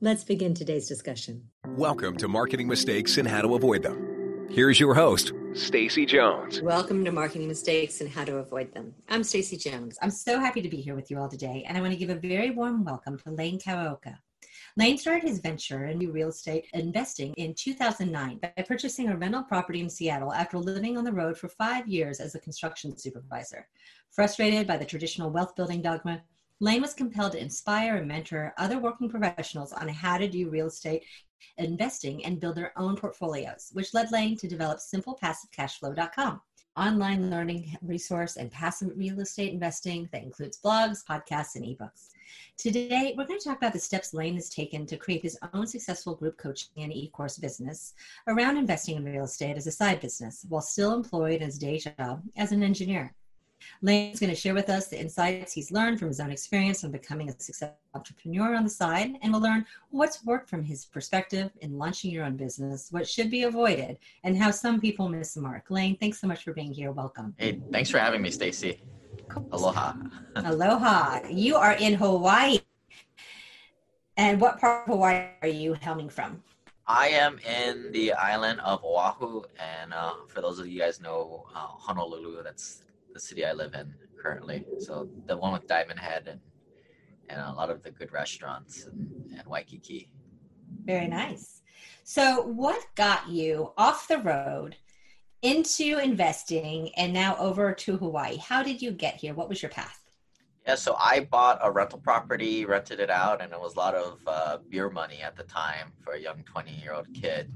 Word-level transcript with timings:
Let's 0.00 0.24
begin 0.24 0.54
today's 0.54 0.88
discussion. 0.88 1.48
Welcome 1.68 2.16
to 2.16 2.26
Marketing 2.26 2.66
Mistakes 2.66 3.16
and 3.16 3.28
How 3.28 3.42
to 3.42 3.54
Avoid 3.54 3.84
Them. 3.84 4.48
Here's 4.50 4.80
your 4.80 4.92
host, 4.92 5.32
Stacy 5.52 6.04
Jones. 6.04 6.60
Welcome 6.60 7.04
to 7.04 7.12
Marketing 7.12 7.46
Mistakes 7.46 8.00
and 8.00 8.10
How 8.10 8.24
to 8.24 8.38
Avoid 8.38 8.74
Them. 8.74 8.92
I'm 9.08 9.22
Stacy 9.22 9.56
Jones. 9.56 9.96
I'm 10.02 10.10
so 10.10 10.40
happy 10.40 10.60
to 10.62 10.68
be 10.68 10.78
here 10.78 10.96
with 10.96 11.12
you 11.12 11.18
all 11.20 11.28
today, 11.28 11.64
and 11.68 11.78
I 11.78 11.80
want 11.80 11.92
to 11.92 11.98
give 11.98 12.10
a 12.10 12.16
very 12.16 12.50
warm 12.50 12.84
welcome 12.84 13.18
to 13.20 13.30
Lane 13.30 13.60
Kawaoka. 13.60 14.18
Lane 14.76 14.98
started 14.98 15.28
his 15.28 15.38
venture 15.38 15.86
in 15.86 16.00
real 16.00 16.30
estate 16.30 16.66
investing 16.74 17.32
in 17.36 17.54
2009 17.54 18.38
by 18.38 18.64
purchasing 18.66 19.08
a 19.08 19.16
rental 19.16 19.44
property 19.44 19.80
in 19.80 19.88
Seattle 19.88 20.32
after 20.32 20.58
living 20.58 20.98
on 20.98 21.04
the 21.04 21.12
road 21.12 21.38
for 21.38 21.48
five 21.48 21.86
years 21.86 22.18
as 22.18 22.34
a 22.34 22.40
construction 22.40 22.98
supervisor. 22.98 23.68
Frustrated 24.10 24.66
by 24.66 24.76
the 24.76 24.84
traditional 24.84 25.30
wealth 25.30 25.54
building 25.54 25.80
dogma, 25.80 26.20
Lane 26.60 26.82
was 26.82 26.94
compelled 26.94 27.32
to 27.32 27.42
inspire 27.42 27.96
and 27.96 28.08
mentor 28.08 28.54
other 28.58 28.78
working 28.78 29.08
professionals 29.08 29.72
on 29.72 29.88
how 29.88 30.18
to 30.18 30.28
do 30.28 30.48
real 30.48 30.66
estate 30.66 31.04
investing 31.58 32.24
and 32.24 32.40
build 32.40 32.56
their 32.56 32.72
own 32.78 32.96
portfolios, 32.96 33.70
which 33.72 33.92
led 33.92 34.12
Lane 34.12 34.36
to 34.36 34.48
develop 34.48 34.78
simplepassivecashflow.com 34.78 36.40
online 36.76 37.30
learning 37.30 37.76
resource 37.82 38.36
and 38.36 38.50
passive 38.50 38.90
real 38.96 39.20
estate 39.20 39.52
investing 39.52 40.08
that 40.12 40.22
includes 40.22 40.58
blogs, 40.64 41.04
podcasts, 41.04 41.54
and 41.54 41.64
ebooks. 41.64 42.10
Today, 42.56 43.14
we're 43.16 43.26
going 43.26 43.38
to 43.38 43.48
talk 43.48 43.58
about 43.58 43.72
the 43.72 43.78
steps 43.78 44.14
Lane 44.14 44.34
has 44.34 44.48
taken 44.48 44.86
to 44.86 44.96
create 44.96 45.22
his 45.22 45.38
own 45.52 45.66
successful 45.66 46.14
group 46.14 46.36
coaching 46.36 46.70
and 46.76 46.92
e-course 46.92 47.38
business 47.38 47.94
around 48.26 48.56
investing 48.56 48.96
in 48.96 49.04
real 49.04 49.24
estate 49.24 49.56
as 49.56 49.66
a 49.66 49.72
side 49.72 50.00
business 50.00 50.44
while 50.48 50.62
still 50.62 50.94
employed 50.94 51.42
as 51.42 51.58
day 51.58 51.78
job 51.78 52.22
as 52.36 52.50
an 52.50 52.62
engineer. 52.62 53.14
Lane 53.82 54.12
is 54.12 54.20
going 54.20 54.30
to 54.30 54.36
share 54.36 54.54
with 54.54 54.68
us 54.68 54.88
the 54.88 55.00
insights 55.00 55.52
he's 55.52 55.70
learned 55.70 55.98
from 55.98 56.08
his 56.08 56.20
own 56.20 56.30
experience 56.30 56.84
on 56.84 56.90
becoming 56.90 57.28
a 57.28 57.32
successful 57.32 57.76
entrepreneur 57.94 58.54
on 58.54 58.64
the 58.64 58.70
side, 58.70 59.16
and 59.22 59.32
we'll 59.32 59.42
learn 59.42 59.64
what's 59.90 60.24
worked 60.24 60.48
from 60.48 60.62
his 60.62 60.84
perspective 60.84 61.50
in 61.60 61.78
launching 61.78 62.10
your 62.10 62.24
own 62.24 62.36
business, 62.36 62.88
what 62.90 63.08
should 63.08 63.30
be 63.30 63.44
avoided, 63.44 63.98
and 64.24 64.36
how 64.36 64.50
some 64.50 64.80
people 64.80 65.08
miss 65.08 65.34
the 65.34 65.40
mark. 65.40 65.70
Lane, 65.70 65.96
thanks 65.96 66.20
so 66.20 66.26
much 66.26 66.44
for 66.44 66.52
being 66.52 66.72
here. 66.72 66.92
Welcome. 66.92 67.34
Hey, 67.38 67.60
thanks 67.72 67.90
for 67.90 67.98
having 67.98 68.22
me, 68.22 68.30
Stacy. 68.30 68.80
Aloha. 69.52 69.94
Aloha. 70.36 71.20
You 71.28 71.56
are 71.56 71.72
in 71.72 71.94
Hawaii. 71.94 72.60
And 74.16 74.40
what 74.40 74.60
part 74.60 74.88
of 74.88 74.94
Hawaii 74.94 75.26
are 75.42 75.48
you 75.48 75.74
hailing 75.74 76.08
from? 76.08 76.42
I 76.86 77.08
am 77.08 77.38
in 77.38 77.90
the 77.92 78.12
island 78.12 78.60
of 78.60 78.84
Oahu, 78.84 79.42
and 79.58 79.94
uh, 79.94 80.12
for 80.28 80.42
those 80.42 80.58
of 80.58 80.68
you 80.68 80.78
guys 80.78 81.00
know 81.00 81.46
uh, 81.54 81.66
Honolulu, 81.66 82.42
that's 82.42 82.83
the 83.14 83.20
city 83.20 83.46
I 83.46 83.52
live 83.52 83.74
in 83.74 83.94
currently. 84.20 84.66
So 84.80 85.08
the 85.26 85.36
one 85.36 85.52
with 85.52 85.66
Diamond 85.66 86.00
Head 86.00 86.28
and 86.28 86.40
and 87.30 87.40
a 87.40 87.52
lot 87.52 87.70
of 87.70 87.82
the 87.82 87.90
good 87.90 88.12
restaurants 88.12 88.84
and, 88.84 89.10
and 89.38 89.46
Waikiki. 89.46 90.10
Very 90.84 91.08
nice. 91.08 91.62
So 92.02 92.42
what 92.42 92.84
got 92.96 93.28
you 93.30 93.72
off 93.78 94.08
the 94.08 94.18
road 94.18 94.76
into 95.40 95.98
investing 95.98 96.90
and 96.96 97.14
now 97.14 97.34
over 97.38 97.72
to 97.72 97.96
Hawaii? 97.96 98.36
How 98.36 98.62
did 98.62 98.82
you 98.82 98.90
get 98.90 99.14
here? 99.14 99.32
What 99.32 99.48
was 99.48 99.62
your 99.62 99.70
path? 99.70 100.00
Yeah, 100.66 100.74
so 100.74 100.96
I 100.98 101.20
bought 101.20 101.60
a 101.62 101.70
rental 101.70 101.98
property, 101.98 102.66
rented 102.66 103.00
it 103.00 103.10
out, 103.10 103.42
and 103.42 103.52
it 103.52 103.60
was 103.60 103.74
a 103.74 103.78
lot 103.78 103.94
of 103.94 104.18
uh, 104.26 104.58
beer 104.68 104.90
money 104.90 105.20
at 105.22 105.34
the 105.34 105.44
time 105.44 105.92
for 106.02 106.12
a 106.12 106.20
young 106.20 106.42
20 106.44 106.72
year 106.72 106.92
old 106.92 107.12
kid. 107.14 107.50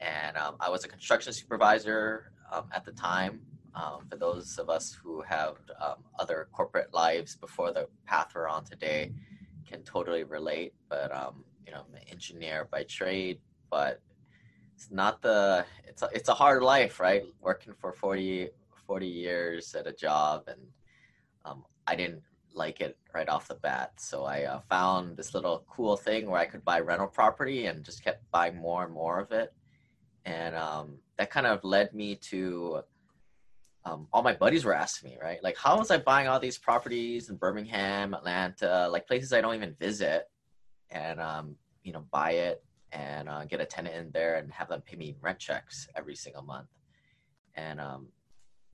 And 0.00 0.36
um, 0.36 0.56
I 0.60 0.68
was 0.68 0.84
a 0.84 0.88
construction 0.88 1.32
supervisor 1.32 2.32
um, 2.52 2.64
at 2.72 2.84
the 2.84 2.92
time 2.92 3.40
um, 3.74 4.06
for 4.08 4.16
those 4.16 4.58
of 4.58 4.68
us 4.68 4.96
who 5.00 5.22
have 5.22 5.56
um, 5.80 5.96
other 6.18 6.48
corporate 6.52 6.92
lives 6.92 7.36
before 7.36 7.72
the 7.72 7.86
path 8.06 8.32
we're 8.34 8.48
on 8.48 8.64
today, 8.64 9.12
can 9.66 9.82
totally 9.82 10.24
relate. 10.24 10.74
But 10.88 11.14
um, 11.14 11.44
you 11.66 11.72
know, 11.72 11.84
I'm 11.88 11.94
an 11.94 12.08
engineer 12.10 12.68
by 12.70 12.84
trade, 12.84 13.38
but 13.70 14.00
it's 14.74 14.90
not 14.90 15.22
the 15.22 15.64
it's 15.86 16.02
a, 16.02 16.08
it's 16.12 16.28
a 16.28 16.34
hard 16.34 16.62
life, 16.62 17.00
right? 17.00 17.22
Working 17.40 17.74
for 17.78 17.92
40, 17.92 18.48
40 18.86 19.06
years 19.06 19.74
at 19.74 19.86
a 19.86 19.92
job, 19.92 20.44
and 20.48 20.60
um, 21.44 21.64
I 21.86 21.94
didn't 21.94 22.22
like 22.54 22.80
it 22.80 22.96
right 23.14 23.28
off 23.28 23.48
the 23.48 23.54
bat. 23.54 23.92
So 23.98 24.24
I 24.24 24.44
uh, 24.44 24.60
found 24.68 25.16
this 25.16 25.34
little 25.34 25.64
cool 25.68 25.96
thing 25.96 26.28
where 26.28 26.40
I 26.40 26.46
could 26.46 26.64
buy 26.64 26.80
rental 26.80 27.06
property 27.06 27.66
and 27.66 27.84
just 27.84 28.02
kept 28.02 28.28
buying 28.30 28.56
more 28.56 28.84
and 28.84 28.92
more 28.92 29.20
of 29.20 29.30
it. 29.32 29.52
And 30.24 30.54
um, 30.56 30.98
that 31.16 31.30
kind 31.30 31.46
of 31.46 31.62
led 31.64 31.94
me 31.94 32.16
to 32.16 32.82
um, 33.84 34.06
all 34.12 34.22
my 34.22 34.34
buddies 34.34 34.64
were 34.64 34.74
asking 34.74 35.10
me, 35.10 35.18
right? 35.20 35.42
Like, 35.42 35.56
how 35.56 35.78
was 35.78 35.90
I 35.90 35.98
buying 35.98 36.28
all 36.28 36.38
these 36.38 36.58
properties 36.58 37.30
in 37.30 37.36
Birmingham, 37.36 38.14
Atlanta, 38.14 38.88
like 38.90 39.06
places 39.06 39.32
I 39.32 39.40
don't 39.40 39.54
even 39.54 39.74
visit, 39.78 40.24
and 40.90 41.20
um, 41.20 41.56
you 41.82 41.92
know, 41.92 42.04
buy 42.10 42.32
it 42.32 42.62
and 42.92 43.28
uh, 43.28 43.44
get 43.44 43.60
a 43.60 43.64
tenant 43.64 43.96
in 43.96 44.10
there 44.10 44.36
and 44.36 44.52
have 44.52 44.68
them 44.68 44.82
pay 44.82 44.96
me 44.96 45.16
rent 45.20 45.38
checks 45.38 45.88
every 45.96 46.14
single 46.14 46.42
month. 46.42 46.68
And 47.54 47.80
um, 47.80 48.08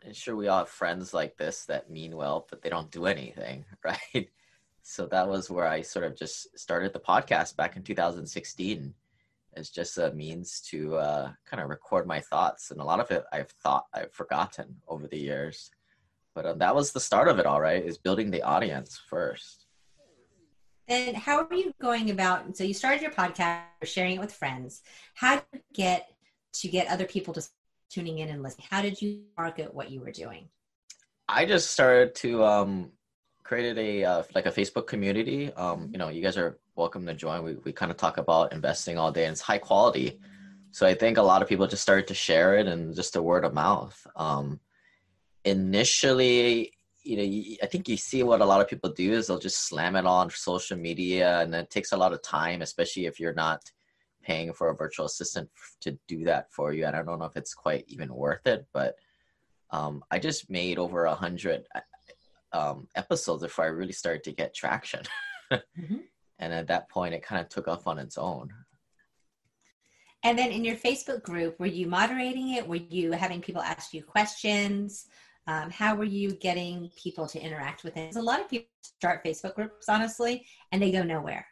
and 0.05 0.15
sure, 0.15 0.34
we 0.37 0.49
all 0.49 0.59
have 0.61 0.69
friends 0.69 1.15
like 1.15 1.37
this 1.37 1.67
that 1.67 1.91
mean 1.91 2.17
well, 2.17 2.47
but 2.50 2.62
they 2.62 2.69
don't 2.69 2.91
do 2.91 3.06
anything, 3.06 3.65
right? 3.84 4.31
So 4.83 5.06
that 5.06 5.28
was 5.28 5.50
where 5.50 5.67
I 5.67 5.83
sort 5.83 6.05
of 6.05 6.17
just 6.17 6.59
started 6.59 6.93
the 6.93 7.00
podcast 7.00 7.56
back 7.56 7.77
in 7.77 7.83
2016 7.83 8.94
as 9.56 9.71
just 9.71 9.99
a 9.99 10.12
means 10.12 10.61
to 10.71 10.97
uh, 10.97 11.33
kind 11.47 11.62
of 11.62 11.69
record 11.69 12.06
my 12.06 12.21
thoughts. 12.21 12.71
And 12.71 12.81
a 12.81 12.84
lot 12.84 13.00
of 13.00 13.11
it 13.11 13.25
I've 13.33 13.50
thought 13.50 13.87
I've 13.94 14.12
forgotten 14.12 14.77
over 14.87 15.06
the 15.06 15.19
years. 15.19 15.71
But 16.34 16.47
uh, 16.47 16.55
that 16.55 16.75
was 16.75 16.93
the 16.93 17.00
start 17.00 17.28
of 17.28 17.39
it 17.39 17.47
all, 17.47 17.61
right? 17.61 17.84
Is 17.84 17.99
building 17.99 18.31
the 18.31 18.43
audience 18.43 19.00
first. 19.09 19.67
And 20.89 21.17
how 21.17 21.44
are 21.44 21.55
you 21.55 21.72
going 21.81 22.11
about? 22.11 22.56
So 22.56 22.62
you 22.62 22.75
started 22.75 23.03
your 23.03 23.11
podcast, 23.11 23.62
sharing 23.84 24.17
it 24.17 24.21
with 24.21 24.33
friends. 24.33 24.83
How 25.15 25.37
did 25.37 25.44
you 25.53 25.61
get 25.75 26.09
to 26.55 26.69
get 26.69 26.87
other 26.88 27.06
people 27.06 27.34
to 27.34 27.49
tuning 27.91 28.19
in 28.19 28.28
and 28.28 28.43
listening? 28.43 28.69
How 28.71 28.83
did 28.83 29.00
you 29.03 29.23
market 29.37 29.75
what 29.75 29.91
you 29.91 30.00
were 30.00 30.12
doing? 30.12 30.49
I 31.28 31.44
just 31.44 31.73
started 31.73 32.15
to 32.17 32.44
um, 32.44 32.93
created 33.43 33.78
a 33.78 34.05
uh, 34.05 34.23
like 34.34 34.47
a 34.47 34.53
Facebook 34.53 34.87
community. 34.87 35.53
Um, 35.55 35.88
you 35.91 35.99
know, 35.99 36.09
you 36.09 36.23
guys 36.23 36.37
are 36.37 36.59
welcome 36.76 37.06
to 37.06 37.14
join. 37.14 37.42
We 37.42 37.54
we 37.64 37.72
kind 37.72 37.91
of 37.91 37.97
talk 37.97 38.19
about 38.19 38.53
investing 38.53 38.98
all 38.98 39.10
day, 39.10 39.25
and 39.25 39.32
it's 39.32 39.41
high 39.41 39.59
quality. 39.59 40.20
So 40.70 40.87
I 40.87 40.94
think 40.94 41.16
a 41.16 41.22
lot 41.22 41.42
of 41.42 41.48
people 41.48 41.66
just 41.66 41.82
started 41.82 42.06
to 42.09 42.14
share 42.14 42.59
it, 42.59 42.66
and 42.66 42.94
just 42.94 43.16
a 43.16 43.22
word 43.22 43.44
of 43.44 43.54
mouth. 43.54 44.06
Um, 44.14 44.60
initially, 45.44 46.72
you 47.03 47.16
know, 47.16 47.56
I 47.62 47.66
think 47.66 47.88
you 47.88 47.97
see 47.97 48.22
what 48.22 48.42
a 48.42 48.44
lot 48.44 48.60
of 48.60 48.69
people 48.69 48.91
do 48.91 49.12
is 49.12 49.26
they'll 49.26 49.38
just 49.38 49.66
slam 49.66 49.97
it 49.97 50.06
on 50.06 50.31
social 50.31 50.76
media, 50.76 51.41
and 51.41 51.54
it 51.54 51.70
takes 51.70 51.92
a 51.92 51.97
lot 51.97 52.12
of 52.12 52.22
time, 52.22 52.62
especially 52.62 53.06
if 53.06 53.19
you're 53.19 53.34
not 53.34 53.62
paying 54.22 54.53
for 54.53 54.69
a 54.70 54.76
virtual 54.76 55.06
assistant 55.06 55.48
to 55.81 55.98
do 56.08 56.25
that 56.25 56.53
for 56.53 56.72
you. 56.72 56.84
And 56.84 56.97
I 56.97 57.03
don't 57.03 57.19
know 57.19 57.26
if 57.26 57.37
it's 57.37 57.54
quite 57.54 57.84
even 57.88 58.12
worth 58.12 58.47
it, 58.47 58.66
but 58.72 58.97
um, 59.70 60.04
I 60.10 60.19
just 60.19 60.50
made 60.50 60.78
over 60.78 61.04
a 61.04 61.14
hundred 61.14 61.66
um, 62.53 62.88
episodes 62.97 63.43
before 63.43 63.64
I 63.64 63.69
really 63.69 63.93
started 63.93 64.25
to 64.25 64.32
get 64.32 64.54
traction. 64.54 65.03
mm-hmm. 65.53 65.98
And 66.39 66.53
at 66.53 66.69
that 66.69 66.89
point, 66.89 67.15
it 67.15 67.23
kind 67.23 67.41
of 67.41 67.49
took 67.49 67.69
off 67.69 67.87
on 67.87 67.99
its 67.99 68.19
own. 68.19 68.51
And 70.23 70.38
then 70.38 70.50
in 70.50 70.65
your 70.65 70.77
Facebook 70.77 71.23
group, 71.23 71.59
were 71.61 71.67
you 71.67 71.87
moderating 71.87 72.55
it? 72.55 72.67
Were 72.67 72.77
you 72.77 73.12
having 73.12 73.41
people 73.41 73.62
ask 73.62 73.94
you 73.94 74.03
questions? 74.03 75.06
Um, 75.47 75.71
how 75.71 75.94
were 75.94 76.05
you 76.05 76.33
getting 76.33 76.91
people 76.97 77.27
to 77.29 77.41
interact 77.41 77.85
with 77.85 77.97
it? 77.97 78.17
A 78.17 78.23
lot 78.23 78.41
of 78.41 78.49
people 78.49 78.67
start 78.83 79.25
Facebook 79.25 79.55
groups, 79.55 79.88
honestly, 79.88 80.44
and 80.73 80.83
they 80.83 80.91
go 80.91 81.05
nowhere. 81.05 81.47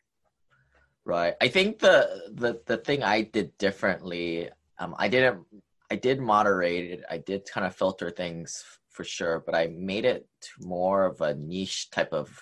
Right. 1.05 1.35
I 1.41 1.49
think 1.49 1.79
the 1.79 2.33
the 2.33 2.61
the 2.67 2.79
thing 2.79 3.03
I 3.03 3.23
did 3.23 3.57
differently, 3.59 4.49
um, 4.79 4.95
I 4.99 5.09
didn't. 5.09 5.45
I 5.91 5.97
did 5.97 6.19
moderate 6.19 6.91
it. 6.91 7.05
I 7.11 7.19
did 7.19 7.47
kind 7.47 7.67
of 7.67 7.77
filter 7.77 8.11
things 8.11 8.65
for 8.89 9.05
sure, 9.05 9.43
but 9.45 9.55
I 9.55 9.67
made 9.67 10.05
it 10.07 10.27
more 10.61 11.05
of 11.05 11.21
a 11.21 11.35
niche 11.35 11.91
type 11.91 12.13
of 12.13 12.35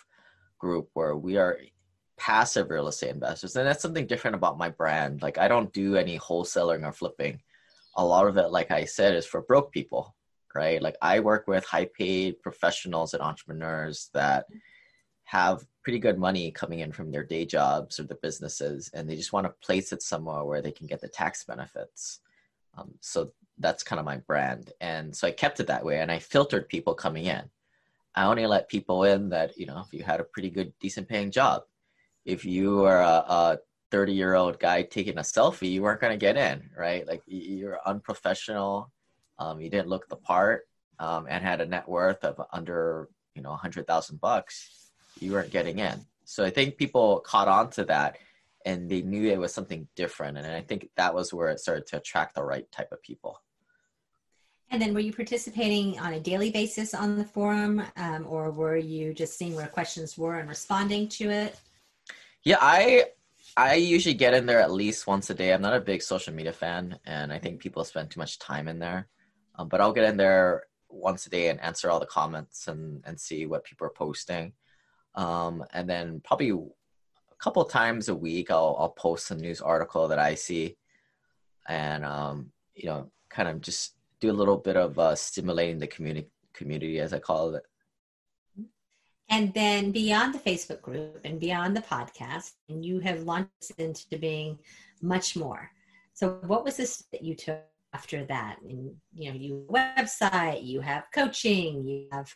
group 0.59 0.91
where 0.95 1.17
we 1.17 1.37
are 1.37 1.59
passive 2.23 2.71
real 2.71 2.87
estate 2.87 3.11
investors. 3.11 3.57
And 3.57 3.67
that's 3.67 3.83
something 3.83 4.07
different 4.07 4.37
about 4.37 4.57
my 4.57 4.69
brand. 4.69 5.23
Like 5.23 5.39
I 5.39 5.49
don't 5.49 5.73
do 5.73 5.97
any 5.97 6.21
wholesaling 6.21 6.87
or 6.87 6.93
flipping. 6.93 7.41
A 7.97 8.05
lot 8.05 8.29
of 8.29 8.37
it, 8.37 8.53
like 8.53 8.71
I 8.71 8.85
said, 8.85 9.17
is 9.17 9.27
for 9.27 9.43
broke 9.43 9.73
people, 9.73 10.15
right? 10.55 10.81
Like 10.81 10.95
I 11.03 11.19
work 11.19 11.49
with 11.49 11.65
high 11.65 11.87
paid 11.87 12.41
professionals 12.41 13.13
and 13.13 13.23
entrepreneurs 13.25 14.09
that 14.15 14.47
have 15.25 15.67
pretty 15.83 15.99
good 15.99 16.17
money 16.17 16.53
coming 16.53 16.79
in 16.79 16.93
from 16.93 17.11
their 17.11 17.25
day 17.25 17.45
jobs 17.45 17.99
or 17.99 18.05
their 18.05 18.19
businesses, 18.23 18.89
and 18.95 19.11
they 19.11 19.17
just 19.17 19.33
want 19.33 19.47
to 19.47 19.67
place 19.67 19.93
it 19.93 20.01
somewhere 20.01 20.45
where 20.45 20.63
they 20.63 20.71
can 20.71 20.87
get 20.87 21.01
the 21.01 21.09
tax 21.09 21.43
benefits. 21.43 22.21
Um, 22.79 22.93
so 23.01 23.33
that's 23.59 23.83
kind 23.83 23.99
of 23.99 24.07
my 24.07 24.19
brand, 24.19 24.73
and 24.81 25.15
so 25.15 25.27
I 25.27 25.33
kept 25.33 25.59
it 25.59 25.67
that 25.67 25.85
way, 25.85 26.01
and 26.01 26.11
I 26.11 26.21
filtered 26.21 26.69
people 26.69 26.95
coming 26.95 27.27
in. 27.27 27.43
I 28.15 28.25
only 28.27 28.47
let 28.47 28.69
people 28.69 29.05
in 29.05 29.31
that 29.31 29.59
you 29.59 29.67
know 29.67 29.83
if 29.85 29.93
you 29.93 30.05
had 30.05 30.21
a 30.21 30.25
pretty 30.25 30.51
good, 30.51 30.73
decent 30.79 31.09
paying 31.09 31.33
job. 31.33 31.63
If 32.25 32.45
you 32.45 32.85
are 32.85 33.01
a, 33.01 33.25
a 33.27 33.59
30 33.91 34.13
year 34.13 34.35
old 34.35 34.59
guy 34.59 34.83
taking 34.83 35.19
a 35.19 35.23
selfie, 35.23 35.71
you 35.71 35.83
weren't 35.83 36.01
going 36.01 36.13
to 36.13 36.19
get 36.19 36.37
in, 36.37 36.71
right? 36.77 37.07
Like 37.07 37.23
you're 37.27 37.79
unprofessional. 37.87 38.91
Um, 39.39 39.61
you 39.61 39.69
didn't 39.71 39.89
look 39.89 40.09
the 40.09 40.17
part 40.17 40.67
um, 40.99 41.27
and 41.29 41.45
had 41.45 41.61
a 41.61 41.67
net 41.67 41.89
worth 41.89 42.25
of 42.25 42.41
under, 42.53 43.09
you 43.35 43.43
know, 43.43 43.53
a 43.53 43.57
hundred 43.57 43.87
thousand 43.87 44.21
bucks. 44.21 44.91
You 45.21 45.33
weren't 45.33 45.51
getting 45.51 45.79
in. 45.79 46.01
So 46.25 46.45
I 46.45 46.51
think 46.51 46.77
people 46.77 47.21
caught 47.21 47.49
on 47.49 47.71
to 47.71 47.85
that 47.85 48.17
and 48.65 48.89
they 48.89 49.03
knew 49.03 49.31
it 49.31 49.39
was 49.39 49.53
something 49.53 49.89
different. 49.97 50.39
And 50.39 50.47
I 50.47 50.61
think 50.63 50.89
that 50.97 51.15
was 51.15 51.35
where 51.35 51.51
it 51.51 51.61
started 51.61 51.87
to 51.89 51.99
attract 51.99 52.35
the 52.35 52.45
right 52.45 52.71
type 52.71 52.93
of 52.93 53.03
people. 53.03 53.43
And 54.71 54.81
then 54.81 54.95
were 54.95 55.01
you 55.01 55.13
participating 55.13 55.99
on 55.99 56.15
a 56.15 56.21
daily 56.21 56.51
basis 56.51 56.95
on 56.95 57.19
the 57.19 57.25
forum 57.25 57.83
um, 57.97 58.27
or 58.27 58.51
were 58.51 58.79
you 58.79 59.13
just 59.13 59.37
seeing 59.37 59.55
where 59.55 59.67
questions 59.67 60.17
were 60.17 60.39
and 60.39 60.49
responding 60.49 61.09
to 61.09 61.29
it? 61.29 61.61
Yeah, 62.45 62.59
I 62.61 63.07
I 63.57 63.75
usually 63.75 64.15
get 64.15 64.35
in 64.35 64.47
there 64.47 64.61
at 64.61 64.73
least 64.73 65.07
once 65.07 65.31
a 65.31 65.35
day. 65.35 65.53
I'm 65.53 65.63
not 65.63 65.77
a 65.77 65.81
big 65.81 66.03
social 66.03 66.35
media 66.35 66.53
fan, 66.53 66.99
and 67.05 67.33
I 67.33 67.39
think 67.39 67.61
people 67.61 67.85
spend 67.85 68.11
too 68.11 68.21
much 68.21 68.39
time 68.39 68.69
in 68.69 68.79
there. 68.79 69.09
Um, 69.57 69.69
but 69.69 69.81
I'll 69.81 69.93
get 69.93 70.05
in 70.05 70.17
there 70.17 70.65
once 70.89 71.27
a 71.27 71.31
day 71.31 71.49
and 71.49 71.61
answer 71.61 71.91
all 71.91 72.01
the 72.01 72.07
comments 72.07 72.69
and 72.69 73.03
and 73.07 73.19
see 73.21 73.47
what 73.47 73.65
people 73.65 73.87
are 73.87 73.91
posting. 73.91 74.53
Um, 75.15 75.65
and 75.73 75.89
then 75.89 76.21
probably 76.25 76.51
a 76.51 77.35
couple 77.39 77.65
times 77.65 78.09
a 78.09 78.15
week, 78.15 78.51
I'll 78.51 78.77
I'll 78.79 78.91
post 78.91 79.31
a 79.31 79.37
news 79.37 79.61
article 79.61 80.09
that 80.09 80.19
I 80.19 80.35
see, 80.35 80.77
and 81.69 82.05
um, 82.05 82.51
you 82.75 82.87
know, 82.89 83.11
kind 83.29 83.49
of 83.49 83.61
just 83.61 83.95
do 84.21 84.31
a 84.31 84.33
little 84.41 84.57
bit 84.59 84.77
of 84.77 84.99
uh, 84.99 85.15
stimulating 85.15 85.79
the 85.79 85.87
community 85.87 86.29
community 86.55 86.99
as 87.01 87.13
I 87.13 87.19
call 87.21 87.55
it. 87.55 87.65
And 89.33 89.55
then 89.55 89.93
beyond 89.93 90.35
the 90.35 90.39
Facebook 90.39 90.83
group 90.83 91.23
and 91.25 91.41
beyond 91.41 91.75
the 91.75 91.81
podcast, 91.81 92.53
and 92.69 92.85
you 92.85 93.01
have 93.01 93.23
launched 93.23 93.73
into 93.79 94.19
being 94.19 94.59
much 95.01 95.37
more. 95.37 95.71
So 96.13 96.39
what 96.47 96.65
was 96.65 96.77
this 96.77 97.05
that 97.13 97.23
you 97.23 97.35
took 97.35 97.63
after 97.95 98.27
that? 98.27 98.59
And 98.61 98.95
you 99.15 99.31
know, 99.31 99.37
you 99.39 99.67
website, 99.71 100.67
you 100.67 100.83
have 100.83 101.05
coaching, 101.15 101.83
you 101.89 102.09
have 102.13 102.31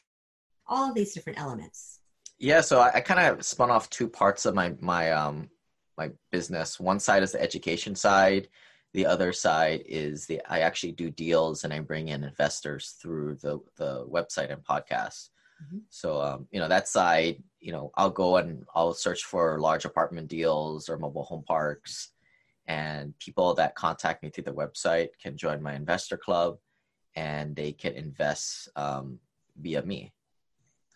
all 0.66 0.88
of 0.88 0.94
these 0.94 1.12
different 1.12 1.38
elements. 1.38 2.00
Yeah, 2.38 2.62
so 2.62 2.80
I, 2.80 2.92
I 2.94 3.00
kind 3.02 3.20
of 3.20 3.44
spun 3.44 3.70
off 3.70 3.90
two 3.90 4.08
parts 4.08 4.46
of 4.46 4.54
my 4.54 4.72
my 4.80 5.12
um 5.12 5.50
my 5.98 6.12
business. 6.32 6.80
One 6.80 6.98
side 6.98 7.22
is 7.22 7.32
the 7.32 7.42
education 7.42 7.94
side. 7.94 8.48
The 8.94 9.04
other 9.04 9.34
side 9.34 9.82
is 9.84 10.24
the 10.24 10.40
I 10.48 10.60
actually 10.60 10.92
do 10.92 11.10
deals 11.10 11.64
and 11.64 11.74
I 11.74 11.80
bring 11.80 12.08
in 12.08 12.24
investors 12.24 12.96
through 13.02 13.34
the 13.42 13.60
the 13.76 14.06
website 14.06 14.50
and 14.50 14.64
podcast. 14.64 15.28
Mm-hmm. 15.62 15.78
So, 15.88 16.20
um, 16.20 16.48
you 16.50 16.60
know, 16.60 16.68
that 16.68 16.88
side, 16.88 17.42
you 17.60 17.72
know, 17.72 17.90
I'll 17.94 18.10
go 18.10 18.36
and 18.36 18.64
I'll 18.74 18.94
search 18.94 19.24
for 19.24 19.58
large 19.58 19.84
apartment 19.84 20.28
deals 20.28 20.88
or 20.88 20.98
mobile 20.98 21.24
home 21.24 21.44
parks. 21.46 22.10
And 22.68 23.16
people 23.18 23.54
that 23.54 23.74
contact 23.74 24.22
me 24.22 24.30
through 24.30 24.44
the 24.44 24.52
website 24.52 25.10
can 25.22 25.36
join 25.36 25.62
my 25.62 25.74
investor 25.74 26.16
club 26.16 26.58
and 27.14 27.54
they 27.54 27.72
can 27.72 27.94
invest 27.94 28.68
um, 28.76 29.18
via 29.56 29.82
me 29.82 30.12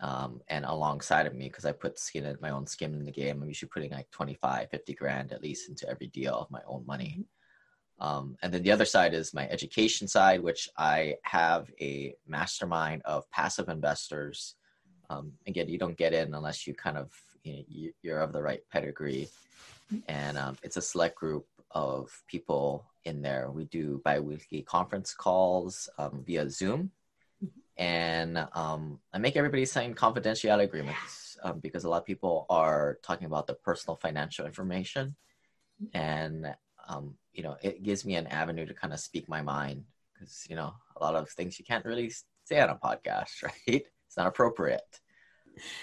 um, 0.00 0.40
and 0.48 0.64
alongside 0.64 1.26
of 1.26 1.34
me 1.34 1.46
because 1.48 1.64
I 1.64 1.72
put 1.72 1.98
skin 1.98 2.24
in 2.24 2.36
my 2.40 2.50
own 2.50 2.66
skin 2.66 2.94
in 2.94 3.04
the 3.04 3.12
game. 3.12 3.42
I'm 3.42 3.48
usually 3.48 3.68
putting 3.68 3.92
like 3.92 4.10
25, 4.10 4.68
50 4.70 4.94
grand 4.94 5.32
at 5.32 5.42
least 5.42 5.68
into 5.68 5.88
every 5.88 6.08
deal 6.08 6.34
of 6.34 6.50
my 6.50 6.60
own 6.66 6.84
money. 6.86 7.12
Mm-hmm. 7.12 7.22
Um, 8.00 8.36
and 8.42 8.52
then 8.52 8.62
the 8.62 8.72
other 8.72 8.86
side 8.86 9.12
is 9.12 9.34
my 9.34 9.46
education 9.48 10.08
side, 10.08 10.42
which 10.42 10.70
I 10.76 11.16
have 11.22 11.70
a 11.80 12.14
mastermind 12.26 13.02
of 13.04 13.30
passive 13.30 13.68
investors. 13.68 14.54
Um, 15.10 15.32
again, 15.46 15.68
you 15.68 15.78
don't 15.78 15.96
get 15.96 16.14
in 16.14 16.34
unless 16.34 16.66
you 16.66 16.74
kind 16.74 16.96
of 16.96 17.12
you 17.42 17.92
are 18.08 18.20
of 18.20 18.32
the 18.32 18.42
right 18.42 18.60
pedigree, 18.70 19.28
and 20.08 20.36
um, 20.38 20.56
it's 20.62 20.76
a 20.76 20.82
select 20.82 21.16
group 21.16 21.46
of 21.70 22.10
people 22.26 22.84
in 23.04 23.22
there. 23.22 23.50
We 23.50 23.64
do 23.64 24.00
biweekly 24.04 24.62
conference 24.62 25.14
calls 25.14 25.88
um, 25.98 26.22
via 26.26 26.48
Zoom, 26.48 26.90
and 27.76 28.46
um, 28.54 28.98
I 29.12 29.18
make 29.18 29.36
everybody 29.36 29.64
sign 29.64 29.94
confidentiality 29.94 30.64
agreements 30.64 31.38
um, 31.42 31.60
because 31.60 31.84
a 31.84 31.88
lot 31.88 31.98
of 31.98 32.06
people 32.06 32.46
are 32.48 32.98
talking 33.02 33.26
about 33.26 33.46
the 33.46 33.54
personal 33.54 33.96
financial 33.96 34.46
information, 34.46 35.16
and 35.92 36.54
um, 36.88 37.14
you 37.32 37.42
know, 37.42 37.56
it 37.62 37.82
gives 37.82 38.04
me 38.04 38.16
an 38.16 38.26
avenue 38.26 38.66
to 38.66 38.74
kind 38.74 38.92
of 38.92 39.00
speak 39.00 39.28
my 39.28 39.42
mind 39.42 39.84
because, 40.12 40.46
you 40.48 40.56
know, 40.56 40.74
a 40.96 41.02
lot 41.02 41.14
of 41.14 41.28
things 41.30 41.58
you 41.58 41.64
can't 41.64 41.84
really 41.84 42.12
say 42.44 42.60
on 42.60 42.70
a 42.70 42.74
podcast, 42.76 43.30
right? 43.42 43.84
It's 44.06 44.16
not 44.16 44.26
appropriate. 44.26 45.00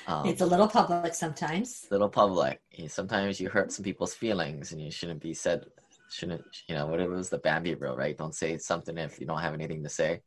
Um, 0.07 0.25
it's 0.25 0.41
a 0.41 0.45
little 0.45 0.67
public 0.67 1.13
sometimes. 1.13 1.85
Little 1.91 2.09
public. 2.09 2.61
Sometimes 2.87 3.39
you 3.39 3.49
hurt 3.49 3.71
some 3.71 3.83
people's 3.83 4.13
feelings 4.13 4.71
and 4.71 4.81
you 4.81 4.91
shouldn't 4.91 5.21
be 5.21 5.33
said, 5.33 5.65
shouldn't, 6.09 6.43
you 6.67 6.75
know, 6.75 6.87
what 6.87 6.99
it 6.99 7.09
was 7.09 7.29
the 7.29 7.37
Bambi 7.37 7.75
rule, 7.75 7.95
right? 7.95 8.17
Don't 8.17 8.35
say 8.35 8.57
something 8.57 8.97
if 8.97 9.19
you 9.19 9.27
don't 9.27 9.41
have 9.41 9.53
anything 9.53 9.83
to 9.83 9.89
say. 9.89 10.21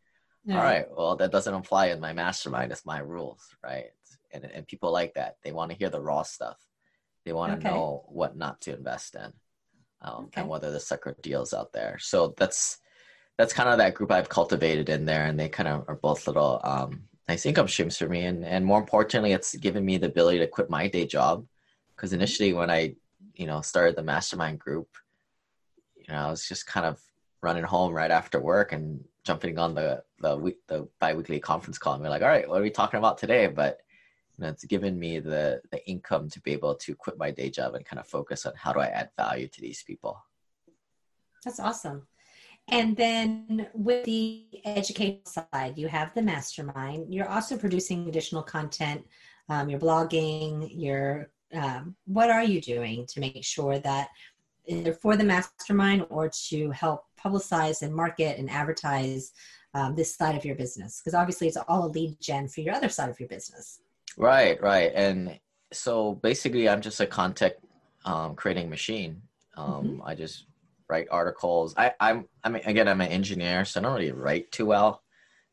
All 0.50 0.56
right. 0.56 0.86
Well, 0.96 1.16
that 1.16 1.32
doesn't 1.32 1.52
apply 1.52 1.88
in 1.88 2.00
my 2.00 2.12
mastermind. 2.12 2.72
It's 2.72 2.86
my 2.86 3.00
rules, 3.00 3.54
right? 3.62 3.86
And, 4.32 4.44
and 4.44 4.66
people 4.66 4.90
like 4.90 5.14
that. 5.14 5.36
They 5.44 5.52
want 5.52 5.70
to 5.70 5.76
hear 5.76 5.90
the 5.90 6.00
raw 6.00 6.22
stuff. 6.22 6.58
They 7.24 7.32
want 7.32 7.52
to 7.52 7.68
okay. 7.68 7.76
know 7.76 8.04
what 8.08 8.36
not 8.36 8.60
to 8.62 8.74
invest 8.74 9.14
in 9.14 9.32
um, 10.02 10.24
okay. 10.24 10.40
and 10.40 10.48
whether 10.48 10.70
the 10.70 10.80
sucker 10.80 11.16
deals 11.22 11.52
out 11.52 11.72
there. 11.72 11.98
So 12.00 12.34
that's 12.36 12.78
that's 13.38 13.52
kind 13.52 13.68
of 13.70 13.78
that 13.78 13.94
group 13.94 14.12
I've 14.12 14.28
cultivated 14.28 14.88
in 14.88 15.06
there, 15.06 15.24
and 15.24 15.38
they 15.38 15.48
kind 15.48 15.68
of 15.68 15.84
are 15.88 15.96
both 15.96 16.26
little 16.26 16.60
um, 16.62 17.04
nice 17.28 17.46
income 17.46 17.68
streams 17.68 17.96
for 17.96 18.08
me. 18.08 18.26
And 18.26 18.44
and 18.44 18.64
more 18.64 18.78
importantly, 18.78 19.32
it's 19.32 19.54
given 19.56 19.84
me 19.84 19.96
the 19.96 20.08
ability 20.08 20.38
to 20.40 20.46
quit 20.46 20.70
my 20.70 20.88
day 20.88 21.06
job 21.06 21.46
because 21.94 22.12
initially 22.12 22.52
when 22.52 22.70
I 22.70 22.94
you 23.34 23.46
know 23.46 23.60
started 23.60 23.96
the 23.96 24.02
mastermind 24.02 24.58
group, 24.58 24.88
you 25.96 26.12
know 26.12 26.20
I 26.20 26.30
was 26.30 26.46
just 26.46 26.66
kind 26.66 26.86
of 26.86 27.00
running 27.42 27.64
home 27.64 27.92
right 27.94 28.10
after 28.10 28.38
work 28.40 28.72
and 28.72 29.02
jumping 29.24 29.58
on 29.58 29.74
the 29.74 30.02
the 30.20 30.36
week 30.36 30.58
the 30.66 30.88
biweekly 30.98 31.40
conference 31.40 31.78
call 31.78 31.94
and 31.94 32.02
be 32.02 32.08
like, 32.08 32.22
all 32.22 32.28
right, 32.28 32.48
what 32.48 32.58
are 32.58 32.62
we 32.62 32.70
talking 32.70 32.98
about 32.98 33.18
today? 33.18 33.46
But 33.46 33.78
know, 34.40 34.48
it's 34.48 34.64
given 34.64 34.98
me 34.98 35.20
the 35.20 35.60
the 35.70 35.86
income 35.88 36.28
to 36.30 36.40
be 36.40 36.52
able 36.52 36.74
to 36.74 36.94
quit 36.94 37.18
my 37.18 37.30
day 37.30 37.50
job 37.50 37.74
and 37.74 37.84
kind 37.84 38.00
of 38.00 38.06
focus 38.06 38.46
on 38.46 38.52
how 38.56 38.72
do 38.72 38.80
I 38.80 38.86
add 38.86 39.10
value 39.16 39.48
to 39.48 39.60
these 39.60 39.82
people. 39.82 40.22
That's 41.44 41.60
awesome. 41.60 42.06
And 42.68 42.96
then 42.96 43.68
with 43.74 44.04
the 44.04 44.46
education 44.64 45.26
side, 45.26 45.76
you 45.76 45.88
have 45.88 46.14
the 46.14 46.22
mastermind. 46.22 47.12
You're 47.12 47.28
also 47.28 47.56
producing 47.56 48.08
additional 48.08 48.42
content. 48.42 49.04
Um, 49.48 49.68
you're 49.68 49.80
blogging. 49.80 50.70
You're 50.72 51.30
um, 51.52 51.96
what 52.06 52.30
are 52.30 52.44
you 52.44 52.60
doing 52.60 53.06
to 53.06 53.18
make 53.18 53.44
sure 53.44 53.80
that 53.80 54.08
either 54.66 54.92
for 54.92 55.16
the 55.16 55.24
mastermind 55.24 56.06
or 56.10 56.30
to 56.48 56.70
help 56.70 57.06
publicize 57.18 57.82
and 57.82 57.92
market 57.92 58.38
and 58.38 58.48
advertise 58.48 59.32
um, 59.74 59.96
this 59.96 60.14
side 60.14 60.36
of 60.36 60.44
your 60.44 60.54
business? 60.54 61.00
Because 61.00 61.14
obviously, 61.14 61.48
it's 61.48 61.56
all 61.56 61.86
a 61.86 61.88
lead 61.88 62.20
gen 62.20 62.46
for 62.46 62.60
your 62.60 62.74
other 62.74 62.88
side 62.88 63.10
of 63.10 63.18
your 63.18 63.28
business. 63.28 63.80
Right, 64.20 64.60
right. 64.60 64.92
And 64.94 65.40
so 65.72 66.14
basically, 66.14 66.68
I'm 66.68 66.82
just 66.82 67.00
a 67.00 67.06
content 67.06 67.54
um, 68.04 68.34
creating 68.34 68.68
machine. 68.68 69.22
Um, 69.56 69.84
mm-hmm. 69.84 70.02
I 70.04 70.14
just 70.14 70.44
write 70.90 71.08
articles. 71.10 71.74
I, 71.76 71.92
I'm, 71.98 72.26
I 72.44 72.50
mean, 72.50 72.62
again, 72.66 72.86
I'm 72.86 73.00
an 73.00 73.08
engineer, 73.08 73.64
so 73.64 73.80
I 73.80 73.82
don't 73.82 73.94
really 73.94 74.12
write 74.12 74.52
too 74.52 74.66
well. 74.66 75.02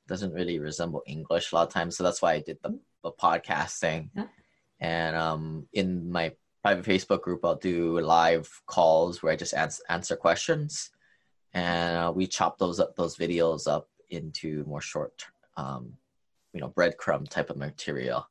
It 0.06 0.10
doesn't 0.10 0.34
really 0.34 0.60
resemble 0.60 1.02
English 1.08 1.52
a 1.52 1.56
lot 1.56 1.68
of 1.68 1.74
times. 1.74 1.96
So 1.96 2.04
that's 2.04 2.22
why 2.22 2.34
I 2.34 2.42
did 2.42 2.58
the, 2.62 2.78
the 3.04 3.12
podcasting. 3.14 4.10
Yeah. 4.14 4.26
And 4.82 5.16
um, 5.16 5.68
in 5.72 6.12
my 6.12 6.34
private 6.62 6.86
Facebook 6.86 7.22
group, 7.22 7.46
I'll 7.46 7.56
do 7.56 8.02
live 8.02 8.50
calls 8.66 9.24
where 9.24 9.32
I 9.32 9.38
just 9.38 9.54
answer, 9.54 9.82
answer 9.88 10.18
questions. 10.18 10.92
And 11.54 11.98
uh, 11.98 12.12
we 12.14 12.28
chop 12.28 12.58
those 12.58 12.82
up, 12.82 12.98
those 12.98 13.16
videos 13.16 13.66
up 13.66 13.88
into 14.10 14.66
more 14.66 14.82
short, 14.82 15.26
um, 15.56 15.94
you 16.54 16.60
know, 16.60 16.70
breadcrumb 16.70 17.30
type 17.30 17.50
of 17.50 17.56
material 17.56 18.28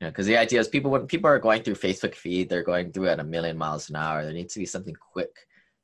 you 0.00 0.06
know 0.06 0.10
because 0.10 0.26
the 0.26 0.36
idea 0.36 0.60
is 0.60 0.68
people 0.68 0.90
when 0.90 1.06
people 1.06 1.30
are 1.30 1.38
going 1.38 1.62
through 1.62 1.74
facebook 1.74 2.14
feed 2.14 2.48
they're 2.48 2.62
going 2.62 2.92
through 2.92 3.08
at 3.08 3.20
a 3.20 3.24
million 3.24 3.56
miles 3.56 3.88
an 3.90 3.96
hour. 3.96 4.24
There 4.24 4.32
needs 4.32 4.54
to 4.54 4.60
be 4.60 4.66
something 4.66 4.94
quick 4.94 5.34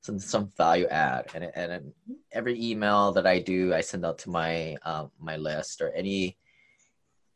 some 0.00 0.18
some 0.18 0.52
value 0.56 0.86
add. 0.86 1.26
And 1.34 1.50
and 1.54 1.92
every 2.32 2.60
email 2.62 3.12
that 3.12 3.26
i 3.26 3.38
do 3.38 3.74
i 3.74 3.80
send 3.80 4.04
out 4.04 4.18
to 4.18 4.30
my 4.30 4.76
um, 4.84 5.10
my 5.18 5.36
list 5.36 5.80
or 5.80 5.90
any 5.90 6.36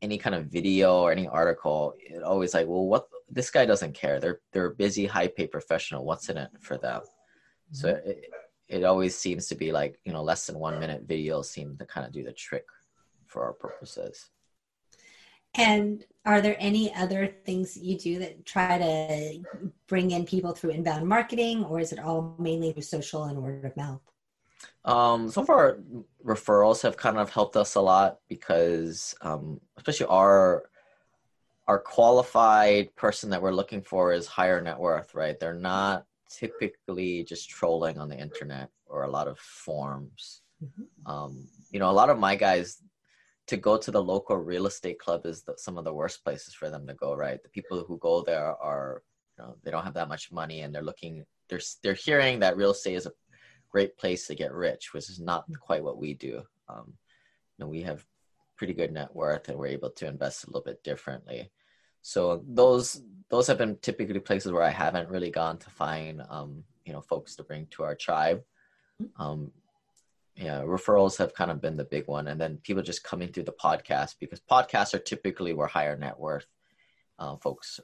any 0.03 0.19
kind 0.19 0.35
of 0.35 0.47
video 0.47 1.01
or 1.01 1.13
any 1.13 1.27
article 1.27 1.95
it 1.99 2.23
always 2.23 2.55
like 2.55 2.67
well 2.67 2.87
what 2.87 3.09
this 3.29 3.51
guy 3.51 3.67
doesn't 3.67 3.95
care. 3.95 4.21
They're 4.21 4.41
they're 4.53 4.71
busy 4.71 5.07
high 5.07 5.29
paid 5.29 5.51
professional. 5.51 6.05
What's 6.05 6.29
in 6.29 6.37
it 6.37 6.51
for 6.61 6.79
them? 6.79 7.03
Mm-hmm. 7.73 7.75
so 7.75 7.89
it, 7.89 8.31
it 8.69 8.85
always 8.85 9.17
seems 9.17 9.49
to 9.49 9.57
be 9.57 9.73
like 9.73 9.99
you 10.05 10.13
know 10.13 10.23
less 10.23 10.47
than 10.47 10.59
one 10.59 10.79
minute 10.79 11.09
videos 11.09 11.47
seem 11.47 11.77
to 11.79 11.85
kind 11.85 12.07
of 12.07 12.13
do 12.13 12.23
the 12.23 12.33
trick 12.33 12.65
for 13.27 13.45
our 13.45 13.53
purposes 13.53 14.31
And 15.57 16.05
are 16.25 16.41
there 16.41 16.57
any 16.59 16.95
other 16.95 17.27
things 17.45 17.75
that 17.75 17.85
you 17.85 17.97
do 17.99 18.19
that 18.19 18.45
try 18.45 18.79
to 18.79 19.71
bring 19.87 20.11
in 20.11 20.25
people 20.25 20.53
through 20.53 20.71
inbound 20.71 21.07
marketing, 21.07 21.65
or 21.65 21.81
is 21.81 21.93
it 21.93 21.99
all 21.99 22.35
mainly 22.39 22.73
through 22.73 22.83
social 22.83 23.25
and 23.25 23.43
word 23.43 23.65
of 23.65 23.77
mouth? 23.77 24.01
Um, 24.85 25.31
some 25.31 25.45
of 25.45 25.51
our 25.51 25.79
referrals 26.25 26.83
have 26.83 26.97
kind 26.97 27.19
of 27.19 27.31
helped 27.31 27.57
us 27.57 27.75
a 27.75 27.81
lot 27.81 28.19
because, 28.29 29.15
um, 29.23 29.61
especially 29.77 30.07
our 30.07 30.65
our 31.69 31.81
qualified 31.81 32.95
person 32.95 33.31
that 33.31 33.43
we're 33.43 33.53
looking 33.53 33.83
for 33.83 34.13
is 34.13 34.27
higher 34.27 34.61
net 34.61 34.79
worth, 34.79 35.15
right? 35.15 35.39
They're 35.39 35.53
not 35.53 36.07
typically 36.31 37.25
just 37.25 37.51
trolling 37.51 37.99
on 37.99 38.09
the 38.09 38.17
internet 38.17 38.71
or 38.87 39.03
a 39.03 39.11
lot 39.11 39.27
of 39.27 39.39
forms. 39.39 40.43
Mm-hmm. 40.65 41.11
Um, 41.11 41.49
you 41.73 41.81
know, 41.81 41.91
a 41.91 41.93
lot 41.93 42.09
of 42.09 42.21
my 42.21 42.37
guys 42.37 42.81
to 43.47 43.57
go 43.57 43.77
to 43.77 43.91
the 43.91 44.03
local 44.03 44.37
real 44.37 44.67
estate 44.67 44.99
club 44.99 45.25
is 45.25 45.43
the, 45.43 45.55
some 45.57 45.79
of 45.79 45.85
the 45.85 45.93
worst 45.93 46.25
places 46.25 46.55
for 46.55 46.69
them 46.69 46.87
to 46.87 46.95
go, 46.95 47.15
right? 47.15 47.43
The 47.43 47.49
people 47.49 47.85
who 47.85 47.99
go 47.99 48.23
there 48.23 48.57
are, 48.61 49.03
you 49.39 49.45
know, 49.45 49.57
they 49.63 49.71
don't 49.71 49.85
have 49.85 49.95
that 49.95 50.09
much 50.09 50.33
money 50.33 50.63
and 50.63 50.75
they're 50.75 50.83
looking, 50.83 51.25
they're, 51.49 51.61
they're 51.83 51.95
hearing 51.95 52.41
that 52.41 52.57
real 52.57 52.73
estate 52.73 52.95
is 52.95 53.07
a 53.07 53.13
great 53.71 53.97
place 53.97 54.27
to 54.27 54.35
get 54.35 54.53
rich, 54.53 54.93
which 54.93 55.09
is 55.09 55.21
not 55.21 55.45
quite 55.61 55.85
what 55.85 55.99
we 55.99 56.15
do. 56.15 56.43
Um, 56.69 56.95
you 57.59 57.65
know, 57.65 57.69
we 57.69 57.83
have 57.83 58.05
pretty 58.57 58.73
good 58.73 58.93
net 58.93 59.15
worth 59.15 59.49
and 59.49 59.59
we're 59.59 59.67
able 59.69 59.91
to 59.91 60.07
invest 60.07 60.45
a 60.45 60.47
little 60.49 60.63
bit 60.63 60.83
differently. 60.83 61.51
So 62.03 62.43
those 62.47 63.03
those 63.29 63.49
have 63.49 63.59
been 63.59 63.77
typically 63.83 64.21
places 64.21 64.53
where 64.53 64.63
I 64.63 64.71
haven't 64.71 65.09
really 65.09 65.31
gone 65.31 65.59
to 65.59 65.71
find 65.71 66.23
um, 66.31 66.63
you 66.85 66.93
know 66.93 67.01
folks 67.01 67.35
to 67.37 67.43
bring 67.43 67.67
to 67.73 67.83
our 67.83 67.97
tribe. 67.97 68.43
Um, 69.19 69.51
yeah, 70.37 70.61
referrals 70.61 71.17
have 71.19 71.35
kind 71.35 71.51
of 71.51 71.63
been 71.63 71.77
the 71.77 71.85
big 71.85 72.07
one, 72.07 72.29
and 72.29 72.41
then 72.41 72.59
people 72.63 72.83
just 72.83 73.03
coming 73.03 73.33
through 73.33 73.45
the 73.45 73.53
podcast 73.53 74.17
because 74.21 74.41
podcasts 74.41 74.93
are 74.95 74.99
typically 74.99 75.55
where 75.55 75.67
higher 75.67 75.97
net 75.97 76.19
worth 76.19 76.47
uh, 77.19 77.37
folks 77.37 77.81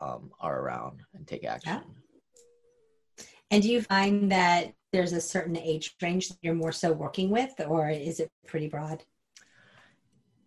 um, 0.00 0.30
are 0.40 0.60
around 0.60 1.02
and 1.14 1.26
take 1.26 1.44
action. 1.44 1.72
Yeah. 1.72 3.24
And 3.50 3.62
do 3.62 3.70
you 3.70 3.82
find 3.82 4.32
that 4.32 4.72
there's 4.92 5.12
a 5.12 5.20
certain 5.20 5.56
age 5.56 5.94
range 6.00 6.30
that 6.30 6.38
you're 6.40 6.54
more 6.54 6.72
so 6.72 6.92
working 6.92 7.28
with, 7.28 7.52
or 7.66 7.90
is 7.90 8.20
it 8.20 8.30
pretty 8.46 8.68
broad? 8.68 9.04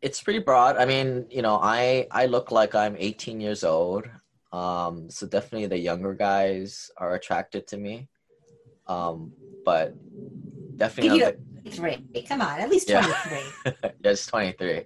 It's 0.01 0.21
pretty 0.21 0.39
broad. 0.39 0.77
I 0.77 0.85
mean, 0.85 1.27
you 1.29 1.43
know, 1.43 1.59
I 1.61 2.07
I 2.09 2.25
look 2.25 2.51
like 2.51 2.73
I'm 2.73 2.95
18 2.97 3.39
years 3.39 3.63
old, 3.63 4.09
um, 4.51 5.11
so 5.11 5.27
definitely 5.27 5.67
the 5.67 5.77
younger 5.77 6.15
guys 6.15 6.89
are 6.97 7.13
attracted 7.13 7.67
to 7.67 7.77
me. 7.77 8.07
Um, 8.87 9.33
but 9.63 9.95
definitely. 10.75 11.19
You, 11.19 11.71
three. 11.71 12.23
Come 12.27 12.41
on, 12.41 12.59
at 12.59 12.69
least 12.69 12.89
23. 12.89 13.39
Yeah, 13.83 13.91
just 14.03 14.29
23. 14.29 14.85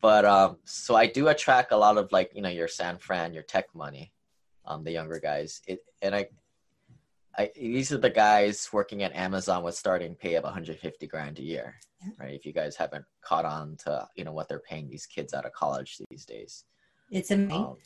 But 0.00 0.24
um, 0.24 0.56
so 0.64 0.96
I 0.96 1.06
do 1.06 1.28
attract 1.28 1.72
a 1.72 1.76
lot 1.76 1.96
of 1.96 2.10
like, 2.10 2.32
you 2.34 2.42
know, 2.42 2.48
your 2.48 2.68
San 2.68 2.98
Fran, 2.98 3.32
your 3.32 3.44
tech 3.44 3.66
money, 3.74 4.12
um, 4.66 4.82
the 4.82 4.90
younger 4.90 5.20
guys. 5.20 5.62
It, 5.66 5.80
and 6.02 6.14
I, 6.14 6.26
I, 7.38 7.50
these 7.54 7.92
are 7.92 7.98
the 7.98 8.10
guys 8.10 8.68
working 8.72 9.04
at 9.04 9.14
Amazon 9.14 9.62
with 9.62 9.76
starting 9.76 10.14
pay 10.16 10.34
of 10.34 10.44
150 10.44 11.06
grand 11.06 11.38
a 11.38 11.42
year, 11.42 11.76
yeah. 12.02 12.10
right? 12.18 12.34
If 12.34 12.44
you 12.44 12.52
guys 12.52 12.74
haven't 12.76 13.04
caught 13.22 13.44
on 13.44 13.76
to, 13.84 14.08
you 14.16 14.24
know, 14.24 14.32
what 14.32 14.48
they're 14.48 14.58
paying 14.58 14.90
these 14.90 15.06
kids 15.06 15.32
out 15.32 15.46
of 15.46 15.52
college 15.52 15.98
these 16.10 16.26
days. 16.26 16.64
It's 17.10 17.30
amazing. 17.30 17.56
Um, 17.56 17.76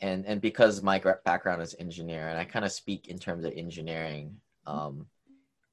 and, 0.00 0.26
and 0.26 0.40
because 0.40 0.82
my 0.82 1.02
background 1.24 1.62
is 1.62 1.74
engineer 1.78 2.28
and 2.28 2.38
I 2.38 2.44
kind 2.44 2.66
of 2.66 2.72
speak 2.72 3.08
in 3.08 3.18
terms 3.18 3.44
of 3.44 3.52
engineering, 3.56 4.36
um, 4.66 5.06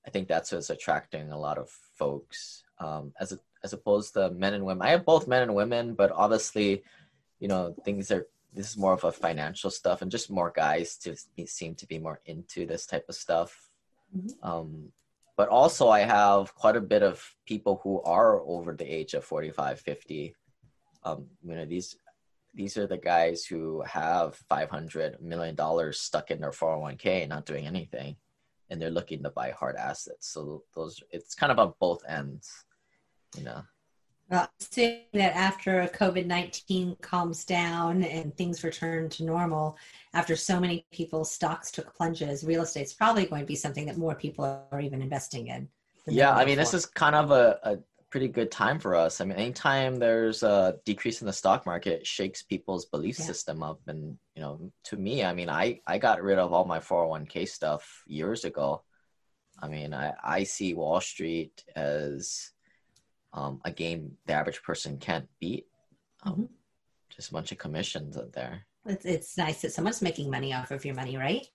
I 0.05 0.09
think 0.09 0.27
that's 0.27 0.51
what's 0.51 0.69
attracting 0.69 1.31
a 1.31 1.39
lot 1.39 1.57
of 1.57 1.69
folks 1.69 2.63
um, 2.79 3.13
as 3.19 3.31
a, 3.31 3.39
as 3.63 3.73
opposed 3.73 4.13
to 4.13 4.31
men 4.31 4.53
and 4.53 4.65
women. 4.65 4.85
I 4.85 4.91
have 4.91 5.05
both 5.05 5.27
men 5.27 5.43
and 5.43 5.53
women, 5.53 5.93
but 5.93 6.11
obviously, 6.11 6.83
you 7.39 7.47
know, 7.47 7.75
things 7.85 8.11
are 8.11 8.27
this 8.53 8.69
is 8.69 8.77
more 8.77 8.93
of 8.93 9.03
a 9.03 9.11
financial 9.11 9.69
stuff 9.69 10.01
and 10.01 10.11
just 10.11 10.29
more 10.29 10.51
guys 10.53 10.97
to 10.97 11.15
seem 11.45 11.73
to 11.75 11.85
be 11.87 11.99
more 11.99 12.19
into 12.25 12.65
this 12.65 12.85
type 12.85 13.05
of 13.07 13.15
stuff. 13.15 13.69
Mm-hmm. 14.15 14.49
Um, 14.49 14.91
but 15.37 15.47
also 15.47 15.87
I 15.87 16.01
have 16.01 16.53
quite 16.55 16.75
a 16.75 16.81
bit 16.81 17.01
of 17.01 17.23
people 17.45 17.79
who 17.83 18.01
are 18.01 18.41
over 18.41 18.73
the 18.73 18.85
age 18.85 19.13
of 19.13 19.23
45, 19.23 19.79
50. 19.79 20.35
Um, 21.03 21.27
you 21.47 21.55
know, 21.55 21.65
these 21.65 21.95
these 22.53 22.75
are 22.77 22.87
the 22.87 22.97
guys 22.97 23.45
who 23.45 23.81
have 23.83 24.35
500 24.49 25.21
million 25.21 25.55
dollars 25.55 26.01
stuck 26.01 26.31
in 26.31 26.41
their 26.41 26.51
401k 26.51 27.29
not 27.29 27.45
doing 27.45 27.65
anything 27.65 28.17
and 28.71 28.81
they're 28.81 28.89
looking 28.89 29.21
to 29.21 29.29
buy 29.29 29.51
hard 29.51 29.75
assets. 29.75 30.27
So 30.27 30.63
those 30.73 31.03
it's 31.11 31.35
kind 31.35 31.51
of 31.51 31.59
on 31.59 31.73
both 31.79 32.01
ends, 32.07 32.65
you 33.37 33.43
know. 33.43 33.61
Well, 34.29 34.49
saying 34.57 35.03
that 35.13 35.35
after 35.35 35.85
COVID 35.93 36.25
nineteen 36.25 36.95
calms 37.01 37.43
down 37.43 38.03
and 38.03 38.35
things 38.37 38.63
return 38.63 39.09
to 39.09 39.25
normal, 39.25 39.77
after 40.13 40.37
so 40.37 40.57
many 40.57 40.85
people's 40.91 41.29
stocks 41.29 41.69
took 41.69 41.93
plunges, 41.93 42.45
real 42.45 42.63
estate's 42.63 42.93
probably 42.93 43.25
going 43.25 43.41
to 43.41 43.45
be 43.45 43.55
something 43.55 43.85
that 43.87 43.97
more 43.97 44.15
people 44.15 44.45
are 44.71 44.79
even 44.79 45.01
investing 45.01 45.47
in. 45.47 45.67
Yeah, 46.07 46.33
I 46.33 46.45
mean, 46.45 46.57
this 46.57 46.73
is 46.73 46.85
kind 46.85 47.15
of 47.15 47.31
a, 47.31 47.59
a 47.63 47.77
pretty 48.11 48.27
good 48.27 48.51
time 48.51 48.77
for 48.77 48.93
us. 48.93 49.21
I 49.21 49.25
mean, 49.25 49.37
anytime 49.37 49.95
there's 49.95 50.43
a 50.43 50.75
decrease 50.85 51.21
in 51.21 51.27
the 51.27 51.33
stock 51.33 51.65
market, 51.65 52.05
shakes 52.05 52.43
people's 52.43 52.85
belief 52.85 53.17
yeah. 53.17 53.25
system 53.25 53.63
up. 53.63 53.79
And 53.87 54.17
you 54.35 54.41
know, 54.41 54.71
to 54.85 54.97
me, 54.97 55.23
I 55.23 55.33
mean, 55.33 55.49
I 55.49 55.79
I 55.87 55.97
got 55.97 56.21
rid 56.21 56.37
of 56.37 56.53
all 56.53 56.65
my 56.65 56.79
401k 56.79 57.47
stuff 57.47 58.03
years 58.05 58.43
ago. 58.43 58.83
I 59.59 59.69
mean, 59.69 59.93
I 59.93 60.13
I 60.23 60.43
see 60.43 60.73
Wall 60.73 61.01
Street 61.01 61.63
as 61.75 62.51
um, 63.33 63.61
a 63.63 63.71
game 63.71 64.17
the 64.25 64.33
average 64.33 64.61
person 64.61 64.97
can't 64.97 65.27
beat. 65.39 65.65
Um, 66.23 66.33
mm-hmm. 66.33 66.45
Just 67.15 67.29
a 67.29 67.33
bunch 67.33 67.51
of 67.51 67.57
commissions 67.57 68.17
out 68.17 68.33
there. 68.33 68.65
It's, 68.85 69.05
it's 69.05 69.37
nice 69.37 69.61
that 69.61 69.73
someone's 69.73 70.01
making 70.01 70.29
money 70.29 70.53
off 70.53 70.71
of 70.71 70.85
your 70.85 70.95
money, 70.95 71.17
right? 71.17 71.45